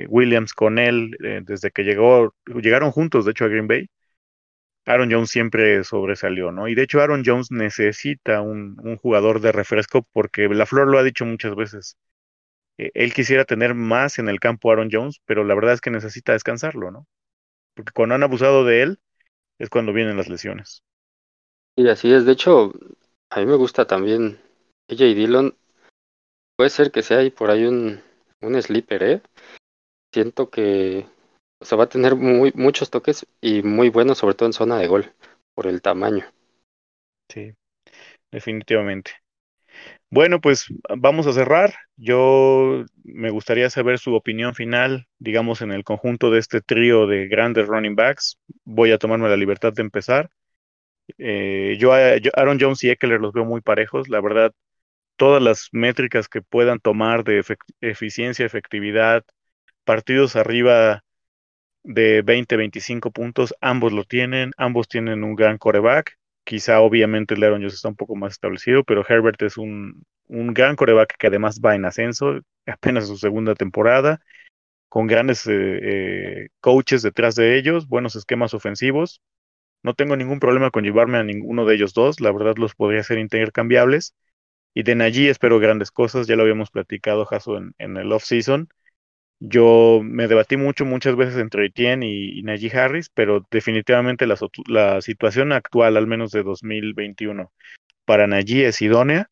Williams 0.09 0.55
con 0.55 0.79
él 0.79 1.17
desde 1.45 1.71
que 1.71 1.85
llegó, 1.85 2.35
llegaron 2.47 2.91
juntos 2.91 3.25
de 3.25 3.31
hecho 3.33 3.45
a 3.45 3.49
Green 3.49 3.69
Bay, 3.69 3.89
Aaron 4.87 5.11
Jones 5.11 5.31
siempre 5.31 5.83
sobresalió, 5.85 6.53
¿no? 6.53 6.69
Y 6.69 6.75
de 6.77 6.83
hecho 6.83 7.01
Aaron 7.01 7.23
Jones 7.27 7.51
necesita 7.51 8.41
un, 8.41 8.77
jugador 8.99 9.41
de 9.41 9.53
refresco 9.53 10.07
porque 10.13 10.49
la 10.49 10.65
Flor 10.67 10.89
lo 10.89 10.99
ha 10.99 11.03
dicho 11.03 11.25
muchas 11.27 11.57
veces. 11.57 11.99
Él 12.79 13.15
quisiera 13.15 13.45
tener 13.45 13.75
más 13.75 14.19
en 14.19 14.29
el 14.29 14.41
campo 14.41 14.71
Aaron 14.71 14.89
Jones, 14.93 15.21
pero 15.27 15.45
la 15.45 15.55
verdad 15.55 15.75
es 15.75 15.81
que 15.81 15.91
necesita 15.91 16.33
descansarlo, 16.33 16.91
¿no? 16.91 17.07
Porque 17.75 17.93
cuando 17.93 18.15
han 18.17 18.23
abusado 18.23 18.65
de 18.65 18.83
él 18.83 19.01
es 19.59 19.71
cuando 19.71 19.93
vienen 19.93 20.17
las 20.17 20.29
lesiones. 20.29 20.83
Y 21.77 21.89
así 21.89 22.13
es, 22.13 22.25
de 22.25 22.33
hecho, 22.33 22.73
a 23.31 23.41
mí 23.41 23.47
me 23.47 23.57
gusta 23.57 23.87
también 23.87 24.41
AJ 24.91 25.15
Dillon. 25.15 25.55
Puede 26.57 26.71
ser 26.71 26.91
que 26.91 27.03
sea 27.03 27.19
ahí 27.19 27.31
por 27.31 27.51
ahí 27.51 27.67
un, 27.67 28.01
un 28.41 28.63
sleeper, 28.63 29.03
¿eh? 29.03 29.23
Siento 30.13 30.49
que 30.49 31.07
o 31.61 31.65
sea, 31.65 31.79
va 31.79 31.85
a 31.85 31.89
tener 31.89 32.17
muy, 32.17 32.53
muchos 32.55 32.91
toques 32.91 33.27
y 33.41 33.63
muy 33.63 33.89
buenos, 33.89 34.19
sobre 34.19 34.35
todo 34.35 34.47
en 34.49 34.53
zona 34.53 34.79
de 34.79 34.89
gol, 34.89 35.13
por 35.55 35.67
el 35.67 35.81
tamaño. 35.81 36.27
Sí, 37.31 37.53
definitivamente. 38.31 39.13
Bueno, 40.11 40.41
pues 40.41 40.67
vamos 40.97 41.27
a 41.27 41.33
cerrar. 41.33 41.75
Yo 41.97 42.85
me 43.03 43.31
gustaría 43.31 43.69
saber 43.71 43.99
su 43.99 44.15
opinión 44.15 44.55
final, 44.55 45.07
digamos, 45.19 45.63
en 45.63 45.73
el 45.73 45.83
conjunto 45.83 46.31
de 46.31 46.39
este 46.39 46.61
trío 46.61 47.07
de 47.07 47.27
grandes 47.27 47.67
running 47.67 47.97
backs. 47.97 48.39
Voy 48.65 48.93
a 48.93 48.99
tomarme 48.99 49.29
la 49.29 49.37
libertad 49.37 49.73
de 49.73 49.83
empezar. 49.83 50.31
Eh, 51.19 51.77
yo, 51.79 51.93
yo, 52.19 52.31
Aaron 52.35 52.59
Jones 52.61 52.83
y 52.85 52.91
Eckler 52.91 53.21
los 53.21 53.33
veo 53.33 53.45
muy 53.45 53.61
parejos. 53.61 54.09
La 54.09 54.21
verdad, 54.21 54.53
todas 55.17 55.43
las 55.43 55.69
métricas 55.73 56.29
que 56.29 56.43
puedan 56.43 56.81
tomar 56.81 57.25
de 57.25 57.45
eficiencia, 57.81 58.47
efectividad, 58.47 59.25
partidos 59.85 60.37
arriba 60.37 61.03
de 61.85 62.23
20, 62.23 62.57
25 62.57 63.11
puntos, 63.13 63.55
ambos 63.61 63.93
lo 63.93 64.05
tienen, 64.05 64.53
ambos 64.57 64.89
tienen 64.89 65.25
un 65.25 65.37
gran 65.37 65.59
coreback, 65.59 66.19
quizá 66.45 66.81
obviamente 66.81 67.35
el 67.35 67.45
Aaron 67.45 67.61
Jones 67.61 67.75
está 67.75 67.89
un 67.89 67.97
poco 67.97 68.17
más 68.17 68.33
establecido, 68.33 68.85
pero 68.85 69.05
Herbert 69.09 69.41
es 69.43 69.57
un, 69.57 70.05
un 70.27 70.53
gran 70.55 70.77
coreback 70.77 71.17
que 71.19 71.29
además 71.29 71.61
va 71.65 71.75
en 71.77 71.85
ascenso, 71.85 72.41
apenas 72.67 73.07
su 73.07 73.17
segunda 73.17 73.55
temporada, 73.55 74.21
con 74.89 75.07
grandes 75.07 75.47
eh, 75.47 75.53
eh, 75.55 76.49
coaches 76.61 77.03
detrás 77.03 77.35
de 77.37 77.59
ellos, 77.59 77.89
buenos 77.89 78.17
esquemas 78.17 78.55
ofensivos. 78.55 79.21
No 79.87 79.95
tengo 79.95 80.17
ningún 80.17 80.41
problema 80.41 80.73
con 80.73 80.83
llevarme 80.83 81.19
a 81.19 81.23
ninguno 81.23 81.65
de 81.65 81.77
ellos 81.77 81.95
dos, 81.95 82.21
la 82.21 82.33
verdad 82.33 82.57
los 82.57 82.75
podría 82.75 83.03
hacer 83.03 83.19
intercambiables. 83.19 84.17
Y 84.75 84.83
de 84.83 84.97
Najee 84.97 85.31
espero 85.31 85.61
grandes 85.61 85.93
cosas, 85.93 86.27
ya 86.27 86.35
lo 86.35 86.43
habíamos 86.43 86.73
platicado, 86.73 87.25
Jaso, 87.25 87.57
en, 87.79 87.97
el 87.97 88.11
off-season. 88.11 88.69
Yo 89.39 90.01
me 90.03 90.27
debatí 90.27 90.57
mucho, 90.57 90.85
muchas 90.85 91.15
veces 91.15 91.37
entre 91.37 91.67
Etienne 91.67 92.05
y, 92.05 92.43
Najee 92.43 92.77
Harris, 92.77 93.11
pero 93.11 93.47
definitivamente 93.49 94.27
la, 94.27 94.37
la, 94.67 95.01
situación 95.03 95.53
actual, 95.53 95.97
al 95.97 96.09
menos 96.09 96.33
de 96.33 96.43
2021, 96.43 97.53
para 98.05 98.27
Najee 98.27 98.67
es 98.67 98.83
idónea 98.83 99.31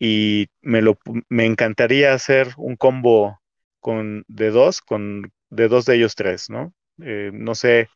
y 0.00 0.48
me, 0.60 0.82
lo, 0.82 0.98
me 1.28 1.46
encantaría 1.46 2.14
hacer 2.14 2.48
un 2.56 2.74
combo 2.74 3.40
con, 3.78 4.24
de 4.26 4.50
dos, 4.50 4.80
con 4.80 5.30
de 5.50 5.68
dos 5.68 5.84
de 5.84 5.94
ellos 5.94 6.16
tres, 6.16 6.50
¿no? 6.50 6.74
Eh, 7.00 7.30
no 7.32 7.54
sé, 7.54 7.90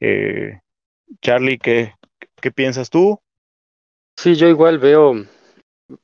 eh, 0.00 0.60
Charlie, 1.20 1.58
¿qué, 1.58 1.94
¿qué 2.40 2.50
piensas 2.50 2.90
tú? 2.90 3.18
Sí, 4.18 4.34
yo 4.34 4.48
igual 4.48 4.78
veo, 4.78 5.14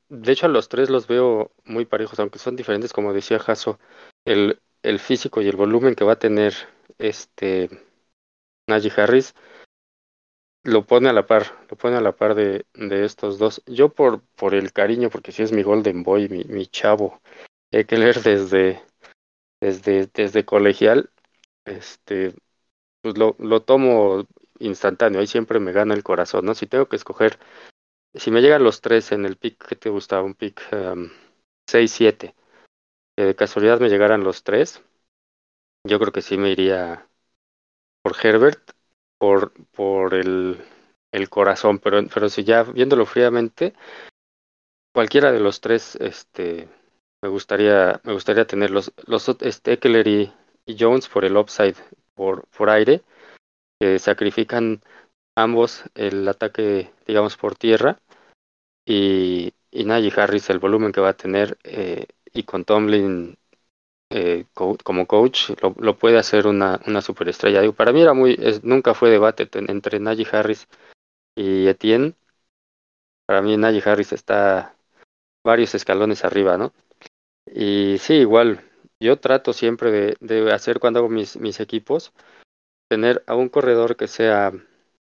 de 0.09 0.31
hecho 0.31 0.45
a 0.45 0.49
los 0.49 0.69
tres 0.69 0.89
los 0.89 1.07
veo 1.07 1.51
muy 1.65 1.85
parejos, 1.85 2.19
aunque 2.19 2.39
son 2.39 2.55
diferentes, 2.55 2.93
como 2.93 3.13
decía 3.13 3.39
Jaso. 3.39 3.79
El, 4.25 4.59
el 4.83 4.99
físico 4.99 5.41
y 5.41 5.47
el 5.47 5.55
volumen 5.55 5.95
que 5.95 6.05
va 6.05 6.13
a 6.13 6.19
tener 6.19 6.53
este 6.97 7.69
Najee 8.67 8.91
Harris 8.95 9.35
lo 10.63 10.85
pone 10.85 11.09
a 11.09 11.13
la 11.13 11.27
par, 11.27 11.43
lo 11.69 11.77
pone 11.77 11.95
a 11.95 12.01
la 12.01 12.15
par 12.15 12.33
de, 12.35 12.65
de 12.73 13.05
estos 13.05 13.37
dos. 13.37 13.61
Yo 13.67 13.89
por, 13.89 14.21
por 14.35 14.55
el 14.55 14.73
cariño, 14.73 15.09
porque 15.09 15.31
si 15.31 15.43
es 15.43 15.51
mi 15.51 15.61
Golden 15.63 16.03
Boy, 16.03 16.27
mi, 16.27 16.43
mi 16.45 16.65
chavo, 16.65 17.21
leer 17.71 18.21
desde, 18.21 18.81
desde, 19.61 20.09
desde 20.13 20.45
colegial, 20.45 21.11
este, 21.65 22.33
pues 23.01 23.17
lo, 23.17 23.35
lo 23.39 23.61
tomo 23.63 24.25
instantáneo, 24.59 25.19
ahí 25.19 25.27
siempre 25.27 25.59
me 25.59 25.71
gana 25.71 25.93
el 25.93 26.03
corazón, 26.03 26.45
¿no? 26.45 26.55
Si 26.55 26.67
tengo 26.67 26.87
que 26.87 26.95
escoger, 26.95 27.39
si 28.13 28.31
me 28.31 28.41
llegan 28.41 28.63
los 28.63 28.81
tres 28.81 29.11
en 29.11 29.25
el 29.25 29.37
pick 29.37 29.67
que 29.67 29.75
te 29.75 29.89
gustaba, 29.89 30.23
un 30.23 30.35
pick 30.35 30.61
6-7, 31.69 32.27
um, 32.27 32.33
que 33.17 33.23
de 33.23 33.35
casualidad 33.35 33.79
me 33.79 33.89
llegaran 33.89 34.23
los 34.23 34.43
tres, 34.43 34.83
yo 35.87 35.99
creo 35.99 36.11
que 36.11 36.21
sí 36.21 36.37
me 36.37 36.51
iría 36.51 37.07
por 38.01 38.15
Herbert, 38.21 38.71
por, 39.17 39.53
por 39.71 40.13
el, 40.13 40.63
el 41.11 41.29
corazón, 41.29 41.79
pero, 41.79 42.05
pero 42.13 42.29
si 42.29 42.43
ya 42.43 42.63
viéndolo 42.63 43.05
fríamente, 43.05 43.73
cualquiera 44.93 45.31
de 45.31 45.39
los 45.39 45.61
tres, 45.61 45.95
este, 45.97 46.69
me 47.21 47.29
gustaría, 47.29 47.99
me 48.03 48.13
gustaría 48.13 48.45
tener 48.45 48.71
los, 48.71 48.91
este, 49.41 49.73
Eckler 49.73 50.07
y, 50.07 50.33
Jones 50.79 51.07
por 51.07 51.25
el 51.25 51.37
upside, 51.37 51.75
por, 52.15 52.47
por 52.47 52.69
aire, 52.69 53.03
que 53.79 53.99
sacrifican 53.99 54.81
ambos 55.35 55.83
el 55.95 56.27
ataque, 56.27 56.91
digamos, 57.05 57.37
por 57.37 57.55
tierra, 57.55 57.99
y, 58.85 59.53
y 59.71 59.83
Najee 59.83 60.13
Harris 60.15 60.49
el 60.49 60.59
volumen 60.59 60.91
que 60.91 61.01
va 61.01 61.09
a 61.09 61.17
tener 61.17 61.57
eh, 61.63 62.05
y 62.33 62.43
con 62.43 62.65
Tomlin 62.65 63.37
eh, 64.11 64.45
como 64.53 65.07
coach 65.07 65.51
lo, 65.61 65.97
puede 65.97 66.17
hacer 66.17 66.47
una, 66.47 66.79
una 66.87 67.01
superestrella. 67.01 67.61
Digo, 67.61 67.73
para 67.73 67.91
mí 67.91 68.01
era 68.01 68.13
muy, 68.13 68.37
nunca 68.63 68.93
fue 68.93 69.09
debate 69.09 69.49
entre 69.53 69.99
Najee 69.99 70.27
Harris 70.31 70.67
y 71.35 71.67
Etienne. 71.67 72.15
Para 73.25 73.41
mí 73.41 73.57
Najee 73.57 73.89
Harris 73.89 74.13
está 74.13 74.75
varios 75.43 75.75
escalones 75.75 76.23
arriba, 76.23 76.57
¿no? 76.57 76.73
Y 77.47 77.97
sí, 77.99 78.15
igual, 78.15 78.61
yo 78.99 79.19
trato 79.19 79.53
siempre 79.53 79.91
de, 79.91 80.17
de 80.19 80.51
hacer 80.51 80.79
cuando 80.79 80.99
hago 80.99 81.09
mis, 81.09 81.37
mis 81.37 81.59
equipos, 81.59 82.13
tener 82.89 83.23
a 83.27 83.35
un 83.35 83.49
corredor 83.49 83.95
que 83.95 84.07
sea 84.07 84.51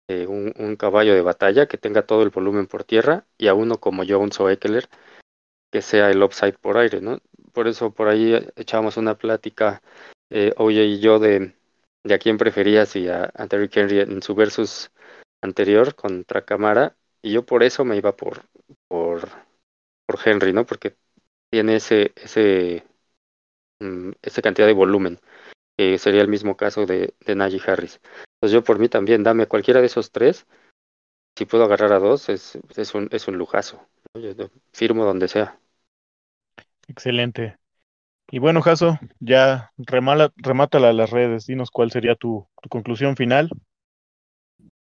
eh, 0.07 0.27
un, 0.27 0.75
caballo 0.75 1.13
de 1.13 1.21
batalla 1.21 1.67
que 1.67 1.77
tenga 1.77 2.05
todo 2.05 2.23
el 2.23 2.29
volumen 2.29 2.67
por 2.67 2.83
tierra 2.83 3.25
y 3.37 3.47
a 3.47 3.53
uno 3.53 3.79
como 3.79 4.03
Jones 4.07 4.39
o 4.39 4.49
Eckler 4.49 4.89
que 5.71 5.81
sea 5.81 6.09
el 6.09 6.21
upside 6.21 6.57
por 6.59 6.77
aire, 6.77 7.01
¿no? 7.01 7.19
Por 7.53 7.67
eso 7.67 7.91
por 7.91 8.09
ahí 8.09 8.33
echábamos 8.55 8.97
una 8.97 9.17
plática, 9.17 9.81
eh, 10.29 10.53
Oye 10.57 10.83
y 10.85 10.99
yo, 10.99 11.19
de, 11.19 11.55
de 12.03 12.13
a 12.13 12.19
quién 12.19 12.37
prefería, 12.37 12.85
si 12.85 13.07
a, 13.07 13.31
a 13.33 13.47
Henry 13.51 13.99
en 14.01 14.21
su 14.21 14.35
versus 14.35 14.91
anterior 15.41 15.95
contra 15.95 16.45
Camara, 16.45 16.95
y 17.21 17.33
yo 17.33 17.45
por 17.45 17.63
eso 17.63 17.85
me 17.85 17.97
iba 17.97 18.15
por, 18.15 18.43
por, 18.87 19.29
por 20.05 20.19
Henry, 20.25 20.53
¿no? 20.53 20.65
Porque 20.65 20.95
tiene 21.49 21.77
ese, 21.77 22.13
ese, 22.15 22.85
mm, 23.79 24.11
esa 24.21 24.41
cantidad 24.41 24.67
de 24.67 24.73
volumen, 24.73 25.19
que 25.81 25.97
sería 25.97 26.21
el 26.21 26.27
mismo 26.27 26.55
caso 26.55 26.85
de, 26.85 27.15
de 27.25 27.35
Najee 27.35 27.59
Harris. 27.65 27.99
Entonces 28.35 28.53
yo 28.53 28.63
por 28.63 28.77
mí 28.77 28.87
también, 28.87 29.23
dame 29.23 29.47
cualquiera 29.47 29.79
de 29.79 29.87
esos 29.87 30.11
tres, 30.11 30.45
si 31.35 31.45
puedo 31.45 31.63
agarrar 31.63 31.91
a 31.91 31.97
dos, 31.97 32.29
es, 32.29 32.59
es, 32.75 32.93
un, 32.93 33.09
es 33.11 33.27
un 33.27 33.39
lujazo. 33.39 33.81
Yo 34.13 34.51
firmo 34.71 35.05
donde 35.05 35.27
sea. 35.27 35.59
Excelente. 36.87 37.57
Y 38.29 38.37
bueno, 38.37 38.61
Jaso, 38.61 38.99
ya 39.19 39.71
remala, 39.75 40.31
remátala 40.35 40.89
a 40.89 40.93
las 40.93 41.09
redes, 41.09 41.47
dinos 41.47 41.71
cuál 41.71 41.89
sería 41.89 42.13
tu, 42.13 42.47
tu 42.61 42.69
conclusión 42.69 43.15
final. 43.15 43.49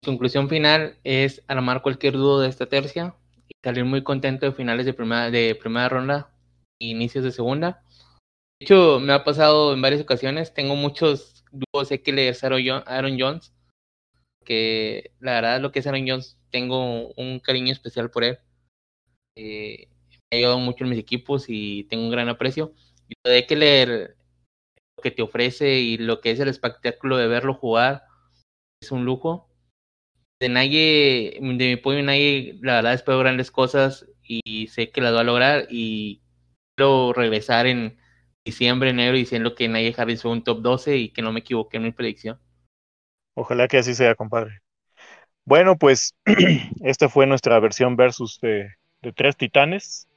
Conclusión 0.05 0.49
final 0.49 0.97
es 1.03 1.43
armar 1.49 1.83
cualquier 1.83 2.13
duda 2.13 2.45
de 2.45 2.51
esta 2.51 2.67
tercia 2.67 3.17
y 3.49 3.55
salir 3.65 3.85
muy 3.85 4.05
contento 4.05 4.47
de 4.47 4.53
finales 4.53 4.87
de 4.87 4.95
primera, 4.95 5.29
de 5.33 5.59
primera 5.61 5.89
ronda 5.89 6.31
e 6.79 6.87
inicios 6.87 7.25
de 7.25 7.33
segunda. 7.33 7.83
Hecho, 8.65 8.99
me 8.99 9.13
ha 9.13 9.25
pasado 9.25 9.75
en 9.75 9.83
varias 9.83 10.01
ocasiones, 10.01 10.55
tengo 10.55 10.75
muchos 10.75 11.45
dúos 11.53 11.93
Eckler, 11.93 12.35
Aaron 12.87 13.21
Jones, 13.21 13.53
que 14.43 15.13
la 15.21 15.33
verdad 15.33 15.61
lo 15.61 15.71
que 15.71 15.81
es 15.81 15.87
Aaron 15.87 16.09
Jones, 16.09 16.39
tengo 16.51 17.13
un 17.13 17.41
cariño 17.41 17.75
especial 17.75 18.11
por 18.11 18.25
él. 18.25 18.39
Eh, 19.37 19.91
me 20.11 20.17
ha 20.33 20.37
ayudado 20.39 20.61
mucho 20.61 20.85
en 20.85 20.91
mis 20.91 20.99
equipos 20.99 21.45
y 21.49 21.85
tengo 21.91 22.05
un 22.05 22.11
gran 22.11 22.31
aprecio. 22.31 22.73
Y 23.07 23.13
lo 23.23 23.33
de 23.33 23.47
leer 23.55 24.17
lo 24.97 25.03
que 25.03 25.11
te 25.11 25.21
ofrece 25.21 25.81
y 25.81 25.99
lo 25.99 26.23
que 26.23 26.31
es 26.31 26.41
el 26.41 26.49
espectáculo 26.49 27.19
de 27.19 27.27
verlo 27.27 27.53
jugar 27.53 28.05
es 28.83 28.91
un 28.93 29.05
lujo. 29.05 29.47
De 30.41 30.49
nadie, 30.49 31.37
de 31.39 31.69
mi 31.69 31.77
pollo 31.77 32.03
nadie, 32.03 32.59
la 32.63 32.77
verdad 32.77 32.95
espero 32.95 33.19
grandes 33.19 33.51
cosas 33.51 34.07
y 34.23 34.69
sé 34.69 34.91
que 34.91 35.03
las 35.03 35.15
va 35.15 35.21
a 35.21 35.25
lograr 35.25 35.67
y 35.69 36.23
quiero 36.75 37.13
regresar 37.13 37.67
en 37.67 38.03
diciembre, 38.45 38.91
enero 38.91 39.17
diciendo 39.17 39.55
que 39.55 39.69
nadie 39.69 39.95
Harris 39.97 40.23
fue 40.23 40.33
un 40.33 40.45
top 40.45 40.61
12 40.61 40.97
y 40.97 41.09
que 41.11 41.23
no 41.23 41.33
me 41.33 41.41
equivoqué 41.41 41.79
en 41.79 41.85
mi 41.85 41.93
predicción. 41.93 42.39
Ojalá 43.35 43.67
que 43.69 43.79
así 43.79 43.95
sea, 43.95 44.15
compadre. 44.15 44.61
Bueno, 45.45 45.77
pues 45.77 46.15
esta 46.83 47.09
fue 47.09 47.27
nuestra 47.27 47.59
versión 47.59 47.97
versus 47.97 48.39
de, 48.41 48.71
de 49.03 49.13
Tres 49.13 49.37
Titanes. 49.37 50.09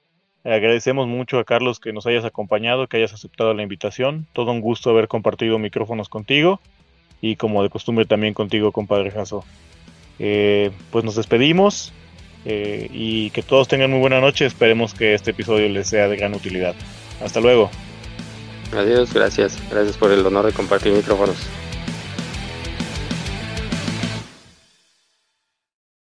Agradecemos 0.44 1.08
mucho 1.08 1.40
a 1.40 1.44
Carlos 1.44 1.80
que 1.80 1.92
nos 1.92 2.06
hayas 2.06 2.24
acompañado, 2.24 2.88
que 2.88 2.98
hayas 2.98 3.13
aceptado 3.13 3.54
la 3.54 3.63
invitación. 3.63 4.28
Todo 4.34 4.52
un 4.52 4.62
gusto 4.62 4.90
haber 4.90 5.08
compartido 5.08 5.60
micrófonos 5.60 6.08
contigo 6.08 6.62
y 7.20 7.36
como 7.36 7.63
de 7.63 7.70
costumbre 7.70 8.06
también 8.06 8.34
contigo, 8.34 8.72
compadre 8.72 9.12
Jaso. 9.12 9.44
Eh, 10.20 10.72
pues 10.92 11.04
nos 11.04 11.16
despedimos 11.16 11.94
eh, 12.46 12.88
y 12.92 13.30
que 13.32 13.44
todos 13.44 13.68
tengan 13.68 13.92
muy 13.92 14.00
buena 14.00 14.22
noche. 14.22 14.46
Esperemos 14.46 14.94
que 14.94 15.13
este 15.13 15.32
episodio 15.32 15.68
les 15.68 15.88
sea 15.88 16.08
de 16.08 16.16
gran 16.16 16.34
utilidad. 16.34 16.76
Hasta 17.22 17.42
luego. 17.42 17.70
Adiós, 18.76 19.14
gracias. 19.14 19.58
Gracias 19.72 19.98
por 19.98 20.12
el 20.12 20.26
honor 20.26 20.46
de 20.46 20.54
compartir 20.54 20.94
micrófonos. 20.94 21.38